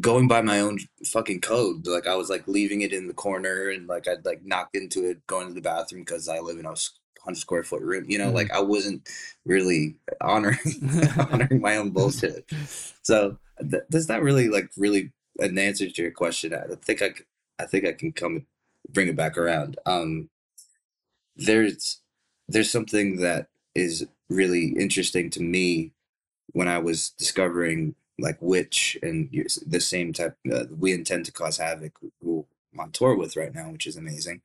going 0.00 0.28
by 0.28 0.42
my 0.42 0.60
own 0.60 0.78
fucking 1.06 1.40
code. 1.40 1.86
Like 1.86 2.06
I 2.06 2.14
was 2.14 2.30
like 2.30 2.46
leaving 2.46 2.82
it 2.82 2.92
in 2.92 3.08
the 3.08 3.14
corner 3.14 3.68
and 3.68 3.88
like 3.88 4.06
I'd 4.06 4.24
like 4.24 4.44
knock 4.44 4.70
into 4.74 5.08
it, 5.08 5.26
going 5.26 5.48
to 5.48 5.54
the 5.54 5.60
bathroom 5.60 6.02
because 6.02 6.28
I 6.28 6.38
live 6.40 6.58
in 6.58 6.66
a 6.66 6.76
hundred 7.24 7.38
square 7.38 7.64
foot 7.64 7.82
room. 7.82 8.04
You 8.08 8.18
know, 8.18 8.26
mm-hmm. 8.26 8.36
like 8.36 8.50
I 8.52 8.60
wasn't 8.60 9.08
really 9.44 9.96
honoring 10.20 10.58
honoring 11.18 11.60
my 11.60 11.76
own 11.76 11.90
bullshit. 11.90 12.50
So 13.02 13.38
th- 13.58 13.84
does 13.90 14.06
that 14.06 14.22
really 14.22 14.48
like 14.48 14.70
really 14.76 15.10
an 15.38 15.58
answer 15.58 15.88
to 15.88 16.02
your 16.02 16.12
question? 16.12 16.54
I 16.54 16.74
think 16.76 17.02
I 17.02 17.14
I 17.58 17.66
think 17.66 17.86
I 17.86 17.92
can 17.92 18.12
come 18.12 18.46
bring 18.88 19.08
it 19.08 19.16
back 19.16 19.38
around. 19.38 19.78
Um, 19.86 20.28
there's 21.36 22.00
there's 22.48 22.70
something 22.70 23.16
that 23.16 23.48
is 23.74 24.06
really 24.28 24.68
interesting 24.78 25.30
to 25.30 25.42
me 25.42 25.92
when 26.52 26.68
I 26.68 26.78
was 26.78 27.10
discovering 27.10 27.94
like 28.18 28.36
Witch 28.40 28.96
and 29.02 29.28
the 29.66 29.80
same 29.80 30.12
type 30.12 30.36
uh, 30.52 30.64
we 30.78 30.92
intend 30.92 31.26
to 31.26 31.32
cause 31.32 31.58
havoc 31.58 31.98
who 32.22 32.46
I'm 32.72 32.80
on 32.80 32.90
tour 32.92 33.16
with 33.16 33.36
right 33.36 33.54
now, 33.54 33.70
which 33.70 33.86
is 33.86 33.96
amazing. 33.96 34.42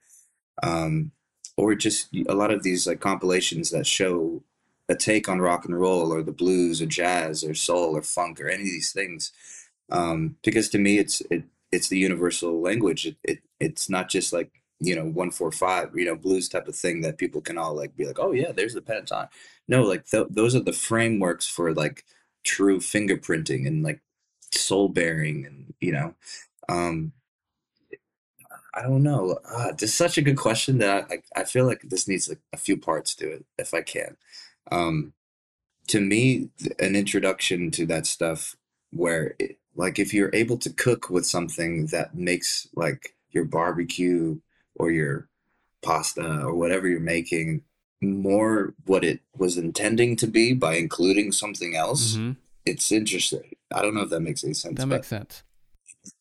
Um, 0.64 1.12
or 1.60 1.76
just 1.76 2.10
a 2.30 2.36
lot 2.36 2.52
of 2.52 2.64
these 2.64 2.88
like 2.88 3.02
compilations 3.02 3.72
that 3.72 3.88
show 3.88 4.44
a 4.90 4.96
take 4.96 5.30
on 5.30 5.40
rock 5.42 5.66
and 5.66 5.80
roll 5.80 6.14
or 6.14 6.24
the 6.24 6.34
blues 6.34 6.82
or 6.82 6.88
jazz 6.88 7.44
or 7.44 7.56
soul 7.56 7.98
or 7.98 8.04
funk 8.04 8.42
or 8.42 8.50
any 8.50 8.64
of 8.64 8.70
these 8.70 8.94
things 8.94 9.24
um, 9.92 10.38
because 10.44 10.70
to 10.72 10.80
me 10.80 11.00
it's 11.00 11.22
it, 11.32 11.46
it's 11.72 11.90
the 11.90 12.00
universal 12.00 12.62
language. 12.62 13.08
It, 13.08 13.18
it 13.24 13.40
it's 13.62 13.90
not 13.90 14.10
just 14.10 14.34
like 14.34 14.52
you 14.82 14.96
know 14.96 15.06
145 15.06 15.98
you 15.98 16.06
know 16.06 16.16
blues 16.18 16.50
type 16.50 16.70
of 16.70 16.78
thing 16.78 17.02
that 17.02 17.20
people 17.20 17.42
can 17.42 17.58
all 17.58 17.76
like 17.76 17.98
be 17.98 18.06
like 18.06 18.20
oh 18.20 18.34
yeah 18.34 18.54
there's 18.54 18.76
the 18.76 18.82
pentatonic 18.82 19.30
no 19.68 19.84
like 19.84 20.06
th- 20.08 20.28
those 20.30 20.56
are 20.56 20.62
the 20.62 20.74
frameworks 20.74 21.48
for 21.50 21.74
like 21.74 22.06
true 22.46 22.80
fingerprinting 22.80 23.68
and 23.68 23.84
like 23.84 24.02
soul 24.54 24.90
bearing 24.90 25.48
and 25.48 25.74
you 25.82 25.92
know 25.94 26.16
um 26.70 27.14
I 28.74 28.84
don't 28.84 29.04
know. 29.04 29.40
Uh, 29.50 29.72
this 29.72 29.90
is 29.90 29.96
such 29.96 30.18
a 30.18 30.22
good 30.22 30.38
question 30.38 30.78
that 30.80 31.08
I, 31.10 31.42
I, 31.42 31.44
feel 31.44 31.66
like 31.66 31.82
this 31.82 32.08
needs 32.08 32.30
like 32.30 32.40
a 32.54 32.58
few 32.58 32.78
parts 32.78 33.16
to 33.16 33.32
it, 33.32 33.46
if 33.58 33.74
I 33.74 33.82
can. 33.82 34.16
Um, 34.72 35.14
to 35.88 36.00
me, 36.00 36.50
an 36.78 36.96
introduction 36.96 37.72
to 37.72 37.86
that 37.88 38.06
stuff 38.06 38.56
where 38.92 39.36
it, 39.40 39.58
like 39.76 39.98
if 39.98 40.14
you're 40.14 40.30
able 40.34 40.58
to 40.58 40.70
cook 40.70 41.10
with 41.10 41.26
something 41.26 41.88
that 41.88 42.16
makes 42.16 42.68
like 42.76 43.16
your 43.32 43.46
barbecue 43.46 44.40
or 44.76 44.92
your 44.92 45.30
pasta 45.82 46.42
or 46.42 46.54
whatever 46.54 46.88
you're 46.88 47.00
making 47.00 47.64
more 48.02 48.74
what 48.86 49.04
it 49.04 49.22
was 49.36 49.58
intending 49.58 50.16
to 50.16 50.28
be 50.28 50.54
by 50.54 50.76
including 50.76 51.32
something 51.32 51.76
else, 51.76 52.16
mm-hmm. 52.16 52.34
it's 52.66 52.92
interesting. 52.92 53.56
I 53.74 53.82
don't 53.82 53.96
know 53.96 54.02
if 54.02 54.10
that 54.10 54.22
makes 54.22 54.44
any 54.44 54.54
sense. 54.54 54.78
That 54.78 54.88
makes 54.88 55.08
sense. 55.08 55.44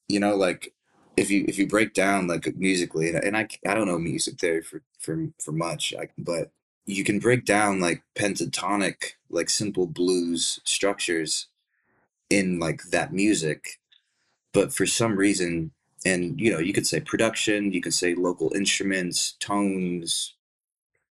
You 0.09 0.21
know, 0.21 0.35
like 0.35 0.73
if 1.19 1.31
you 1.31 1.45
if 1.49 1.59
you 1.59 1.67
break 1.67 1.95
down 1.95 2.27
like 2.27 2.55
musically, 2.57 3.09
and 3.09 3.23
and 3.23 3.37
I 3.37 3.49
I 3.67 3.75
don't 3.75 3.89
know 3.89 3.99
music 3.99 4.39
theory 4.39 4.63
for 4.63 4.83
for 4.99 5.29
for 5.43 5.53
much, 5.53 5.95
I, 5.99 6.09
but 6.17 6.51
you 6.87 7.05
can 7.05 7.19
break 7.19 7.45
down 7.45 7.81
like 7.81 8.03
pentatonic, 8.15 9.13
like 9.29 9.51
simple 9.51 9.87
blues 9.87 10.61
structures 10.65 11.49
in 12.31 12.59
like 12.59 12.83
that 12.91 13.13
music, 13.13 13.81
but 14.53 14.73
for 14.73 14.87
some 14.87 15.17
reason, 15.17 15.73
and 16.05 16.41
you 16.41 16.53
know, 16.53 16.59
you 16.59 16.73
could 16.73 16.87
say 16.87 17.01
production, 17.01 17.73
you 17.73 17.81
could 17.81 17.95
say 17.95 18.15
local 18.15 18.53
instruments, 18.55 19.33
tones, 19.41 20.35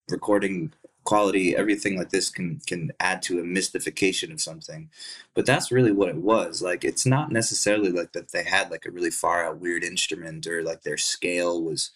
recording 0.10 0.74
quality 1.10 1.56
everything 1.56 1.98
like 1.98 2.12
this 2.12 2.30
can 2.30 2.62
can 2.68 2.92
add 3.00 3.20
to 3.24 3.40
a 3.40 3.44
mystification 3.44 4.32
of 4.32 4.40
something. 4.40 4.88
But 5.34 5.48
that's 5.48 5.72
really 5.72 5.92
what 5.92 6.10
it 6.10 6.18
was. 6.18 6.62
Like 6.62 6.84
it's 6.86 7.06
not 7.06 7.32
necessarily 7.32 7.92
like 7.92 8.12
that 8.12 8.32
they 8.32 8.44
had 8.44 8.70
like 8.70 8.86
a 8.86 8.92
really 8.92 9.10
far 9.10 9.44
out 9.44 9.60
weird 9.60 9.84
instrument 9.84 10.46
or 10.46 10.62
like 10.62 10.84
their 10.84 10.98
scale 10.98 11.64
was 11.64 11.90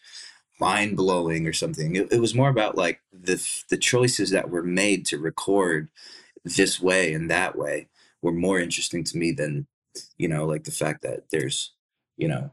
mind 0.60 0.98
blowing 0.98 1.46
or 1.46 1.54
something. 1.54 1.96
It, 1.96 2.12
it 2.12 2.20
was 2.20 2.34
more 2.34 2.50
about 2.50 2.76
like 2.76 3.02
the 3.12 3.38
the 3.70 3.78
choices 3.78 4.32
that 4.32 4.50
were 4.50 4.64
made 4.64 5.06
to 5.08 5.20
record 5.20 5.90
this 6.44 6.82
way 6.82 7.14
and 7.14 7.30
that 7.30 7.56
way 7.56 7.88
were 8.24 8.34
more 8.48 8.60
interesting 8.60 9.04
to 9.04 9.18
me 9.18 9.32
than 9.32 9.68
you 10.18 10.28
know 10.28 10.46
like 10.46 10.64
the 10.64 10.80
fact 10.84 11.04
that 11.04 11.26
there's 11.30 11.74
you 12.18 12.28
know 12.28 12.52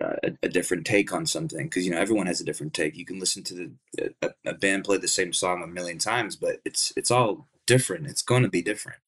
a, 0.00 0.32
a, 0.42 0.48
different 0.48 0.86
take 0.86 1.12
on 1.12 1.26
something 1.26 1.66
because 1.66 1.84
you 1.84 1.92
know 1.92 1.98
everyone 1.98 2.26
has 2.26 2.40
a 2.40 2.44
different 2.44 2.74
take. 2.74 2.96
You 2.96 3.04
can 3.04 3.18
listen 3.18 3.42
to 3.44 3.54
the 3.54 4.14
a, 4.22 4.30
a, 4.46 4.54
band 4.54 4.84
play 4.84 4.98
the 4.98 5.08
same 5.08 5.32
song 5.32 5.62
a 5.62 5.66
million 5.66 5.98
times, 5.98 6.36
but 6.36 6.60
it's 6.64 6.92
it's 6.96 7.10
all 7.10 7.48
different. 7.66 8.06
It's 8.06 8.22
going 8.22 8.42
to 8.42 8.48
be 8.48 8.62
different. 8.62 8.98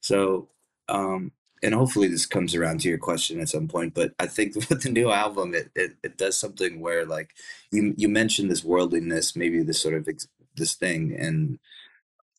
So, 0.00 0.48
um, 0.88 1.32
and 1.62 1.74
hopefully 1.74 2.08
this 2.08 2.26
comes 2.26 2.54
around 2.54 2.80
to 2.80 2.88
your 2.88 2.98
question 2.98 3.40
at 3.40 3.48
some 3.48 3.68
point. 3.68 3.94
But 3.94 4.12
I 4.18 4.26
think 4.26 4.54
with 4.68 4.82
the 4.82 4.90
new 4.90 5.10
album, 5.10 5.54
it 5.54 5.70
it, 5.74 5.96
it 6.02 6.18
does 6.18 6.38
something 6.38 6.80
where 6.80 7.04
like 7.04 7.34
you 7.70 7.94
you 7.96 8.08
mentioned 8.08 8.50
this 8.50 8.64
worldliness, 8.64 9.36
maybe 9.36 9.62
this 9.62 9.80
sort 9.80 9.94
of 9.94 10.08
ex- 10.08 10.28
this 10.56 10.74
thing, 10.74 11.14
and 11.18 11.58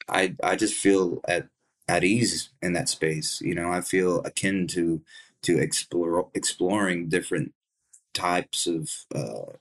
I 0.07 0.35
I 0.43 0.55
just 0.55 0.75
feel 0.75 1.21
at 1.27 1.47
at 1.87 2.03
ease 2.03 2.49
in 2.61 2.73
that 2.73 2.89
space. 2.89 3.41
You 3.41 3.55
know, 3.55 3.71
I 3.71 3.81
feel 3.81 4.19
akin 4.21 4.67
to 4.67 5.01
to 5.43 5.57
explore 5.57 6.29
exploring 6.33 7.09
different 7.09 7.53
types 8.13 8.67
of 8.67 8.89
uh, 9.13 9.53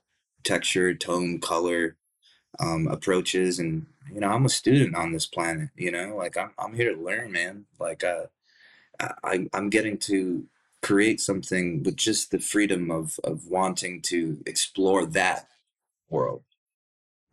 texture, 0.45 0.95
tone, 0.95 1.41
color 1.41 1.97
um, 2.61 2.89
approaches, 2.89 3.59
and 3.59 3.87
you 4.13 4.21
know, 4.21 4.31
I'm 4.31 4.47
a 4.47 4.51
student 4.51 4.97
on 4.97 5.13
this 5.13 5.27
planet. 5.27 5.71
You 5.77 5.93
know, 5.93 6.17
like 6.17 6.37
I'm 6.37 6.51
I'm 6.59 6.75
here 6.75 6.95
to 6.95 7.01
learn, 7.01 7.33
man. 7.33 7.67
Like 7.79 8.05
uh, 8.05 8.27
I 9.25 9.49
I'm 9.53 9.71
getting 9.71 9.99
to 9.99 10.47
create 10.83 11.21
something 11.21 11.83
with 11.83 11.97
just 11.97 12.31
the 12.31 12.39
freedom 12.39 12.91
of 12.91 13.19
of 13.25 13.47
wanting 13.49 14.03
to 14.03 14.43
explore 14.47 15.07
that 15.07 15.49
world. 16.11 16.43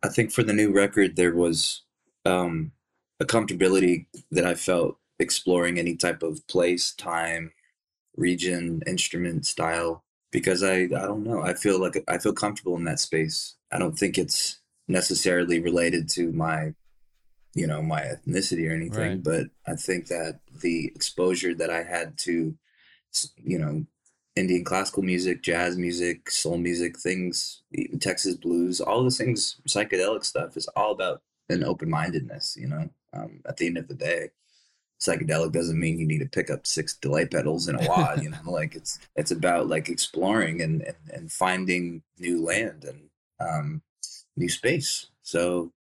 I 0.02 0.08
think 0.08 0.32
for 0.32 0.42
the 0.42 0.52
new 0.52 0.72
record 0.72 1.16
there 1.16 1.34
was 1.34 1.82
um, 2.24 2.72
a 3.20 3.24
comfortability 3.24 4.06
that 4.30 4.46
I 4.46 4.54
felt 4.54 4.98
exploring 5.18 5.78
any 5.78 5.96
type 5.96 6.22
of 6.22 6.46
place, 6.48 6.92
time, 6.92 7.52
region, 8.16 8.82
instrument, 8.86 9.46
style 9.46 10.04
because 10.36 10.62
I 10.62 10.82
I 10.82 11.06
don't 11.08 11.24
know. 11.24 11.40
I 11.40 11.54
feel 11.54 11.80
like 11.80 12.04
I 12.08 12.18
feel 12.18 12.34
comfortable 12.34 12.76
in 12.76 12.84
that 12.84 13.00
space. 13.00 13.54
I 13.72 13.78
don't 13.78 13.98
think 13.98 14.18
it's 14.18 14.58
necessarily 14.86 15.60
related 15.60 16.10
to 16.10 16.30
my 16.30 16.74
you 17.54 17.66
know 17.66 17.80
my 17.80 18.02
ethnicity 18.02 18.68
or 18.68 18.74
anything, 18.74 19.12
right. 19.12 19.22
but 19.22 19.46
I 19.66 19.76
think 19.76 20.08
that 20.08 20.40
the 20.60 20.92
exposure 20.94 21.54
that 21.54 21.70
I 21.70 21.84
had 21.84 22.18
to 22.26 22.54
you 23.38 23.58
know 23.58 23.86
Indian 24.36 24.62
classical 24.62 25.02
music, 25.02 25.42
jazz 25.42 25.78
music, 25.78 26.30
soul 26.30 26.58
music, 26.58 26.98
things, 26.98 27.62
Texas 28.00 28.34
blues, 28.34 28.82
all 28.82 29.04
those 29.04 29.16
things, 29.16 29.56
psychedelic 29.66 30.22
stuff 30.22 30.58
is 30.58 30.68
all 30.76 30.92
about 30.92 31.22
an 31.48 31.64
open 31.64 31.88
mindedness, 31.88 32.58
you 32.60 32.68
know, 32.68 32.90
um, 33.14 33.40
at 33.48 33.56
the 33.56 33.66
end 33.66 33.78
of 33.78 33.88
the 33.88 33.94
day 33.94 34.28
psychedelic 35.00 35.52
doesn't 35.52 35.78
mean 35.78 35.98
you 35.98 36.06
need 36.06 36.20
to 36.20 36.28
pick 36.28 36.50
up 36.50 36.66
six 36.66 36.94
delay 36.94 37.26
pedals 37.26 37.68
in 37.68 37.76
a 37.76 37.88
wad 37.88 38.22
you 38.22 38.30
know 38.44 38.50
like 38.50 38.74
it's 38.74 38.98
it's 39.14 39.30
about 39.30 39.68
like 39.68 39.88
exploring 39.88 40.60
and 40.60 40.82
and, 40.82 40.96
and 41.12 41.32
finding 41.32 42.02
new 42.18 42.42
land 42.42 42.84
and 42.84 43.10
um 43.40 43.82
new 44.36 44.48
space 44.48 45.06
so 45.22 45.72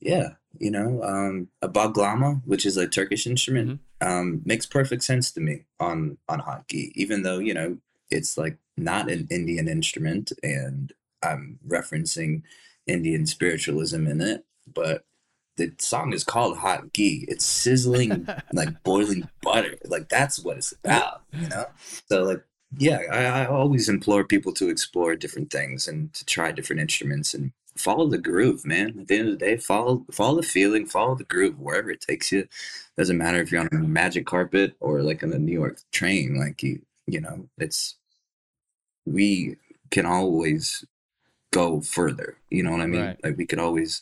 yeah 0.00 0.30
you 0.58 0.70
know 0.70 1.02
um 1.02 1.48
a 1.62 1.68
baglama 1.68 2.40
which 2.44 2.66
is 2.66 2.76
a 2.76 2.86
turkish 2.86 3.26
instrument 3.26 3.80
mm-hmm. 4.00 4.08
um 4.08 4.42
makes 4.44 4.66
perfect 4.66 5.02
sense 5.02 5.32
to 5.32 5.40
me 5.40 5.64
on 5.80 6.18
on 6.28 6.40
hot 6.40 6.68
ghee 6.68 6.92
even 6.94 7.22
though 7.22 7.38
you 7.38 7.54
know 7.54 7.78
it's 8.10 8.36
like 8.36 8.58
not 8.76 9.10
an 9.10 9.26
indian 9.30 9.68
instrument 9.68 10.32
and 10.42 10.92
i'm 11.22 11.58
referencing 11.66 12.42
indian 12.86 13.26
spiritualism 13.26 14.06
in 14.06 14.20
it 14.20 14.44
but 14.72 15.04
the 15.56 15.72
song 15.78 16.12
is 16.12 16.24
called 16.24 16.58
Hot 16.58 16.92
Ghee. 16.92 17.24
It's 17.28 17.44
sizzling 17.44 18.26
like 18.52 18.82
boiling 18.82 19.28
butter. 19.42 19.76
Like 19.84 20.08
that's 20.08 20.40
what 20.40 20.56
it's 20.56 20.72
about, 20.72 21.22
you 21.32 21.48
know? 21.48 21.66
So 22.08 22.24
like 22.24 22.44
yeah, 22.78 23.00
I, 23.10 23.24
I, 23.42 23.46
always 23.46 23.88
implore 23.88 24.24
people 24.24 24.52
to 24.54 24.68
explore 24.68 25.14
different 25.16 25.50
things 25.50 25.86
and 25.86 26.12
to 26.14 26.24
try 26.24 26.50
different 26.50 26.80
instruments 26.80 27.34
and 27.34 27.52
follow 27.76 28.08
the 28.08 28.18
groove, 28.18 28.64
man. 28.64 28.98
At 29.00 29.08
the 29.08 29.18
end 29.18 29.28
of 29.28 29.38
the 29.38 29.44
day, 29.44 29.56
follow 29.56 30.04
follow 30.10 30.36
the 30.36 30.46
feeling, 30.46 30.86
follow 30.86 31.14
the 31.14 31.24
groove 31.24 31.58
wherever 31.58 31.90
it 31.90 32.00
takes 32.00 32.32
you. 32.32 32.48
Doesn't 32.96 33.18
matter 33.18 33.40
if 33.40 33.50
you're 33.52 33.60
on 33.60 33.68
a 33.72 33.76
magic 33.76 34.26
carpet 34.26 34.74
or 34.80 35.02
like 35.02 35.22
on 35.22 35.32
a 35.32 35.38
New 35.38 35.52
York 35.52 35.78
train. 35.92 36.36
Like 36.36 36.62
you, 36.62 36.82
you 37.06 37.20
know, 37.20 37.48
it's 37.58 37.96
we 39.06 39.56
can 39.90 40.06
always 40.06 40.84
go 41.52 41.80
further. 41.80 42.36
You 42.50 42.62
know 42.62 42.72
what 42.72 42.80
I 42.80 42.86
mean? 42.86 43.02
Right. 43.02 43.24
Like 43.24 43.36
we 43.36 43.46
could 43.46 43.60
always 43.60 44.00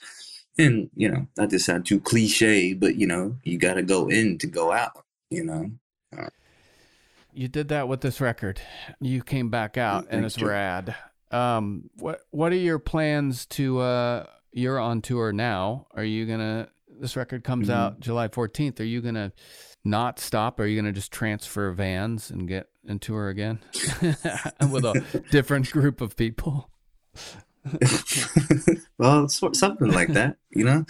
and 0.59 0.91
you 0.95 1.09
know 1.09 1.27
not 1.37 1.51
to 1.51 1.59
sound 1.59 1.87
too 1.87 2.01
cliche 2.01 2.75
but 2.75 2.97
you 2.97 3.07
know 3.07 3.37
you 3.43 3.59
got 3.59 3.75
to 3.75 3.83
go 3.83 4.09
in 4.09 4.37
to 4.39 4.47
go 4.47 4.73
out 4.73 5.05
you 5.33 5.45
know? 5.45 5.71
Uh, 6.17 6.29
you 7.33 7.49
did 7.49 7.69
that 7.69 7.89
with 7.89 8.03
this 8.03 8.21
record. 8.21 8.61
You 9.01 9.23
came 9.23 9.49
back 9.49 9.79
out 9.79 10.07
and 10.11 10.25
it's 10.25 10.37
you. 10.39 10.49
rad. 10.49 10.95
Um 11.31 11.91
what 11.97 12.21
what 12.31 12.53
are 12.53 12.57
your 12.57 12.79
plans 12.79 13.47
to 13.47 13.81
uh 13.81 14.27
you're 14.53 14.79
on 14.79 15.01
tour 15.01 15.33
now. 15.33 15.87
Are 15.95 16.05
you 16.05 16.27
gonna 16.27 16.69
this 17.01 17.17
record 17.17 17.43
comes 17.43 17.69
mm-hmm. 17.69 17.79
out 17.79 18.01
july 18.01 18.29
14th 18.29 18.79
are 18.81 18.85
you 18.85 19.01
gonna 19.01 19.33
not 19.83 20.21
stop? 20.21 20.61
Are 20.61 20.67
you 20.67 20.79
gonna 20.79 20.93
just 20.93 21.11
transfer 21.11 21.73
vans 21.73 22.31
and 22.31 22.47
get 22.47 22.69
and 22.87 23.01
tour 23.01 23.31
again 23.31 23.61
with 24.71 24.85
a 24.85 25.25
different 25.31 25.71
group 25.71 26.03
of 26.03 26.17
people 26.17 26.69
well, 28.99 29.29
something 29.29 29.93
like 29.93 30.09
that, 30.09 30.37
you 30.51 30.65
know. 30.65 30.85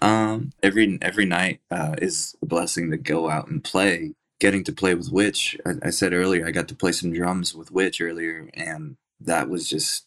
Um, 0.00 0.52
every 0.62 0.98
every 1.02 1.26
night 1.26 1.60
uh, 1.70 1.96
is 2.00 2.36
a 2.42 2.46
blessing 2.46 2.90
to 2.90 2.96
go 2.96 3.30
out 3.30 3.48
and 3.48 3.62
play. 3.62 4.14
Getting 4.40 4.62
to 4.64 4.72
play 4.72 4.94
with 4.94 5.10
Witch, 5.10 5.56
I, 5.66 5.88
I, 5.88 5.90
said 5.90 6.12
earlier, 6.12 6.46
I 6.46 6.52
got 6.52 6.68
to 6.68 6.76
play 6.76 6.92
some 6.92 7.12
drums 7.12 7.56
with 7.56 7.72
Witch 7.72 8.00
earlier, 8.00 8.48
and 8.54 8.96
that 9.20 9.48
was 9.48 9.68
just 9.68 10.06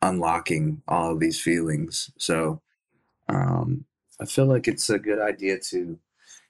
unlocking 0.00 0.80
all 0.88 1.12
of 1.12 1.20
these 1.20 1.38
feelings. 1.38 2.10
So, 2.16 2.62
um, 3.28 3.84
I 4.18 4.24
feel 4.24 4.46
like 4.46 4.66
it's 4.66 4.88
a 4.88 4.98
good 4.98 5.18
idea 5.18 5.58
to 5.58 5.98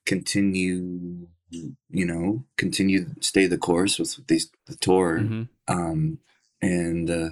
continue, 0.07 1.27
you 1.51 1.75
know, 1.91 2.45
continue 2.57 3.07
stay 3.21 3.49
the 3.49 3.59
course 3.59 3.99
with 3.99 4.25
these 4.29 4.53
the 4.67 4.77
tour, 4.77 5.19
mm-hmm. 5.19 5.43
um, 5.67 6.19
and 6.63 7.11
uh, 7.11 7.31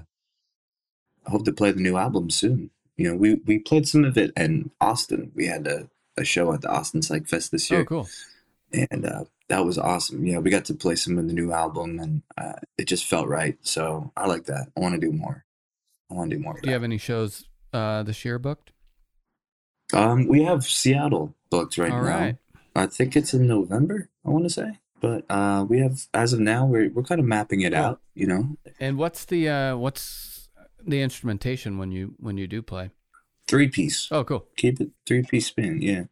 I 1.26 1.30
hope 1.30 1.44
to 1.44 1.52
play 1.52 1.70
the 1.70 1.80
new 1.80 1.96
album 1.96 2.30
soon. 2.30 2.70
You 2.96 3.11
know, 3.11 3.16
we 3.16 3.35
we 3.46 3.58
played 3.58 3.88
some 3.88 4.04
of 4.04 4.18
it 4.18 4.32
in 4.37 4.70
Austin. 4.80 5.32
We 5.35 5.46
had 5.46 5.66
a, 5.66 5.88
a 6.16 6.24
show 6.24 6.52
at 6.52 6.61
the 6.61 6.70
Austin 6.70 7.02
Psych 7.02 7.26
Fest 7.26 7.50
this 7.50 7.70
year. 7.70 7.80
Oh, 7.80 7.85
cool! 7.85 8.08
And 8.72 9.06
uh, 9.06 9.24
that 9.48 9.64
was 9.64 9.78
awesome. 9.78 10.26
Yeah, 10.26 10.38
we 10.38 10.50
got 10.50 10.64
to 10.66 10.74
play 10.74 10.96
some 10.96 11.18
of 11.18 11.26
the 11.26 11.32
new 11.32 11.52
album, 11.52 11.98
and 11.98 12.22
uh, 12.37 12.54
it 12.78 12.85
just 12.85 13.06
felt 13.06 13.28
right. 13.28 13.56
So 13.62 14.12
I 14.16 14.26
like 14.26 14.44
that. 14.44 14.68
I 14.76 14.80
want 14.80 14.94
to 14.94 15.00
do 15.00 15.12
more. 15.12 15.44
I 16.11 16.14
want 16.14 16.30
to 16.30 16.37
do 16.37 16.42
more. 16.42 16.58
Do 16.61 16.68
you 16.68 16.72
have 16.72 16.85
any 16.85 16.98
shows 16.98 17.44
uh, 17.72 18.02
this 18.02 18.24
year 18.24 18.38
booked? 18.38 18.72
Um, 19.92 20.26
we 20.26 20.42
have 20.42 20.64
Seattle 20.64 21.35
booked 21.50 21.76
right 21.78 21.92
All 21.92 22.02
now. 22.02 22.08
Right. 22.08 22.37
I 22.74 22.87
think 22.87 23.16
it's 23.16 23.35
in 23.35 23.46
November. 23.46 24.08
I 24.24 24.30
want 24.30 24.44
to 24.44 24.50
say, 24.50 24.78
but 25.00 25.24
uh, 25.28 25.66
we 25.68 25.80
have 25.80 26.06
as 26.14 26.32
of 26.32 26.40
now 26.40 26.64
we're 26.64 26.90
we're 26.90 27.02
kind 27.02 27.20
of 27.20 27.26
mapping 27.26 27.61
it 27.61 27.74
out. 27.74 28.00
You 28.14 28.26
know. 28.26 28.56
And 28.80 28.96
what's 28.96 29.26
the 29.26 29.48
uh, 29.48 29.76
what's 29.76 30.32
the 30.87 31.01
instrumentation 31.03 31.79
when 31.79 31.92
you 31.92 32.14
when 32.18 32.37
you 32.37 32.47
do 32.47 32.62
play? 32.62 32.90
Three 33.49 33.68
piece. 33.68 34.09
Oh, 34.11 34.25
cool. 34.25 34.47
Keep 34.57 34.81
it 34.81 34.90
three 35.07 35.23
piece 35.23 35.47
spin. 35.47 35.83
Yeah. 35.83 36.05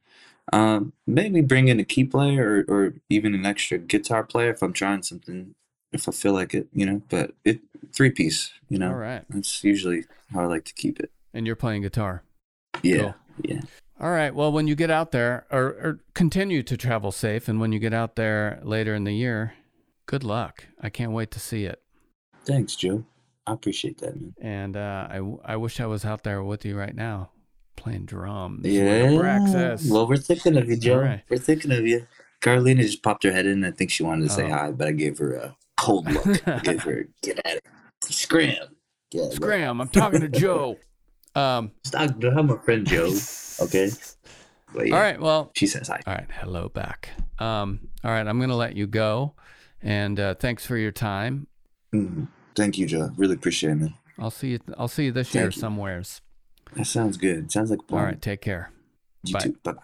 Um, 0.52 0.92
maybe 1.06 1.42
bring 1.42 1.68
in 1.68 1.78
a 1.78 1.84
key 1.84 2.04
player 2.04 2.64
or, 2.68 2.74
or 2.86 2.94
even 3.08 3.34
an 3.34 3.46
extra 3.46 3.78
guitar 3.78 4.24
player 4.24 4.50
if 4.50 4.62
I'm 4.62 4.72
trying 4.72 5.02
something, 5.04 5.54
if 5.92 6.08
I 6.08 6.12
feel 6.12 6.32
like 6.32 6.54
it, 6.54 6.66
you 6.72 6.84
know. 6.86 7.02
But 7.08 7.32
it 7.44 7.60
three 7.94 8.10
piece, 8.10 8.50
you 8.68 8.78
know. 8.78 8.88
All 8.88 8.96
right. 8.96 9.22
That's 9.30 9.62
usually 9.62 10.04
how 10.32 10.40
I 10.40 10.46
like 10.46 10.64
to 10.64 10.74
keep 10.74 10.98
it. 10.98 11.12
And 11.32 11.46
you're 11.46 11.54
playing 11.56 11.82
guitar. 11.82 12.24
Yeah, 12.82 12.96
Cool. 12.98 13.14
yeah. 13.44 13.60
All 14.00 14.10
right. 14.10 14.34
Well, 14.34 14.50
when 14.50 14.66
you 14.66 14.74
get 14.74 14.90
out 14.90 15.12
there, 15.12 15.46
or, 15.52 15.62
or 15.62 16.00
continue 16.14 16.62
to 16.64 16.76
travel 16.76 17.12
safe, 17.12 17.48
and 17.48 17.60
when 17.60 17.70
you 17.70 17.78
get 17.78 17.92
out 17.94 18.16
there 18.16 18.58
later 18.64 18.94
in 18.94 19.04
the 19.04 19.12
year, 19.14 19.52
good 20.06 20.24
luck. 20.24 20.64
I 20.80 20.88
can't 20.90 21.12
wait 21.12 21.30
to 21.32 21.38
see 21.40 21.64
it. 21.64 21.80
Thanks, 22.44 22.74
Joe. 22.74 23.04
I 23.50 23.54
appreciate 23.54 23.98
that, 23.98 24.14
man. 24.20 24.34
And 24.40 24.76
uh, 24.76 25.08
I, 25.10 25.52
I 25.52 25.56
wish 25.56 25.80
I 25.80 25.86
was 25.86 26.04
out 26.04 26.22
there 26.22 26.42
with 26.42 26.64
you 26.64 26.76
right 26.78 26.94
now, 26.94 27.30
playing 27.76 28.06
drums. 28.06 28.64
Yeah. 28.66 29.76
Well, 29.88 30.06
we're 30.06 30.16
thinking 30.16 30.56
of 30.56 30.68
you, 30.68 30.76
Joe. 30.76 31.00
Right. 31.00 31.22
We're 31.28 31.38
thinking 31.38 31.72
of 31.72 31.86
you. 31.86 32.06
Carolina 32.40 32.82
just 32.82 33.02
popped 33.02 33.24
her 33.24 33.32
head 33.32 33.46
in. 33.46 33.64
I 33.64 33.70
think 33.70 33.90
she 33.90 34.02
wanted 34.02 34.28
to 34.28 34.34
say 34.34 34.44
Oh. 34.44 34.50
hi, 34.50 34.70
but 34.70 34.88
I 34.88 34.92
gave 34.92 35.18
her 35.18 35.34
a 35.34 35.56
cold 35.76 36.10
look. 36.10 36.48
I 36.48 36.58
gave 36.60 36.82
her 36.84 37.06
get 37.22 37.38
at 37.44 37.56
it, 37.58 37.64
scram, 38.04 38.54
it. 39.12 39.32
Scram! 39.34 39.80
I'm 39.80 39.88
talking 39.88 40.20
to 40.20 40.28
Joe. 40.40 40.78
Um, 41.34 41.72
Stop. 41.84 42.22
I'm 42.24 42.46
my 42.46 42.56
friend 42.64 42.86
Joe. 42.86 43.12
Okay. 43.60 43.90
Yeah, 44.74 44.94
All 44.94 45.00
right. 45.00 45.20
Well, 45.20 45.50
She 45.54 45.66
says 45.66 45.88
hi. 45.88 46.00
All 46.06 46.14
right, 46.14 46.28
hello 46.40 46.68
back. 46.68 47.10
Um, 47.38 47.88
all 48.04 48.10
right, 48.12 48.26
I'm 48.26 48.38
going 48.38 48.50
to 48.50 48.56
let 48.56 48.76
you 48.76 48.86
go, 48.86 49.34
and 49.82 50.18
uh, 50.20 50.34
thanks 50.36 50.64
for 50.64 50.76
your 50.76 50.92
time. 50.92 51.46
Mhm. 51.92 52.28
Thank 52.54 52.78
you, 52.78 52.86
Joe. 52.86 53.12
Really 53.16 53.34
appreciate 53.34 53.72
it, 53.72 53.76
man. 53.76 53.94
I'll 54.18 54.30
see 54.30 54.48
you. 54.48 54.60
I'll 54.76 54.88
see 54.88 55.06
you 55.06 55.12
this 55.12 55.34
year 55.34 55.46
you. 55.46 55.50
somewheres. 55.50 56.20
That 56.74 56.86
sounds 56.86 57.16
good. 57.16 57.50
Sounds 57.50 57.70
like 57.70 57.80
a 57.80 57.82
plan. 57.82 58.00
All 58.00 58.06
right, 58.06 58.20
take 58.20 58.40
care. 58.40 58.70
You 59.24 59.34
bye. 59.34 59.40
too. 59.40 59.56
Bye. 59.62 59.74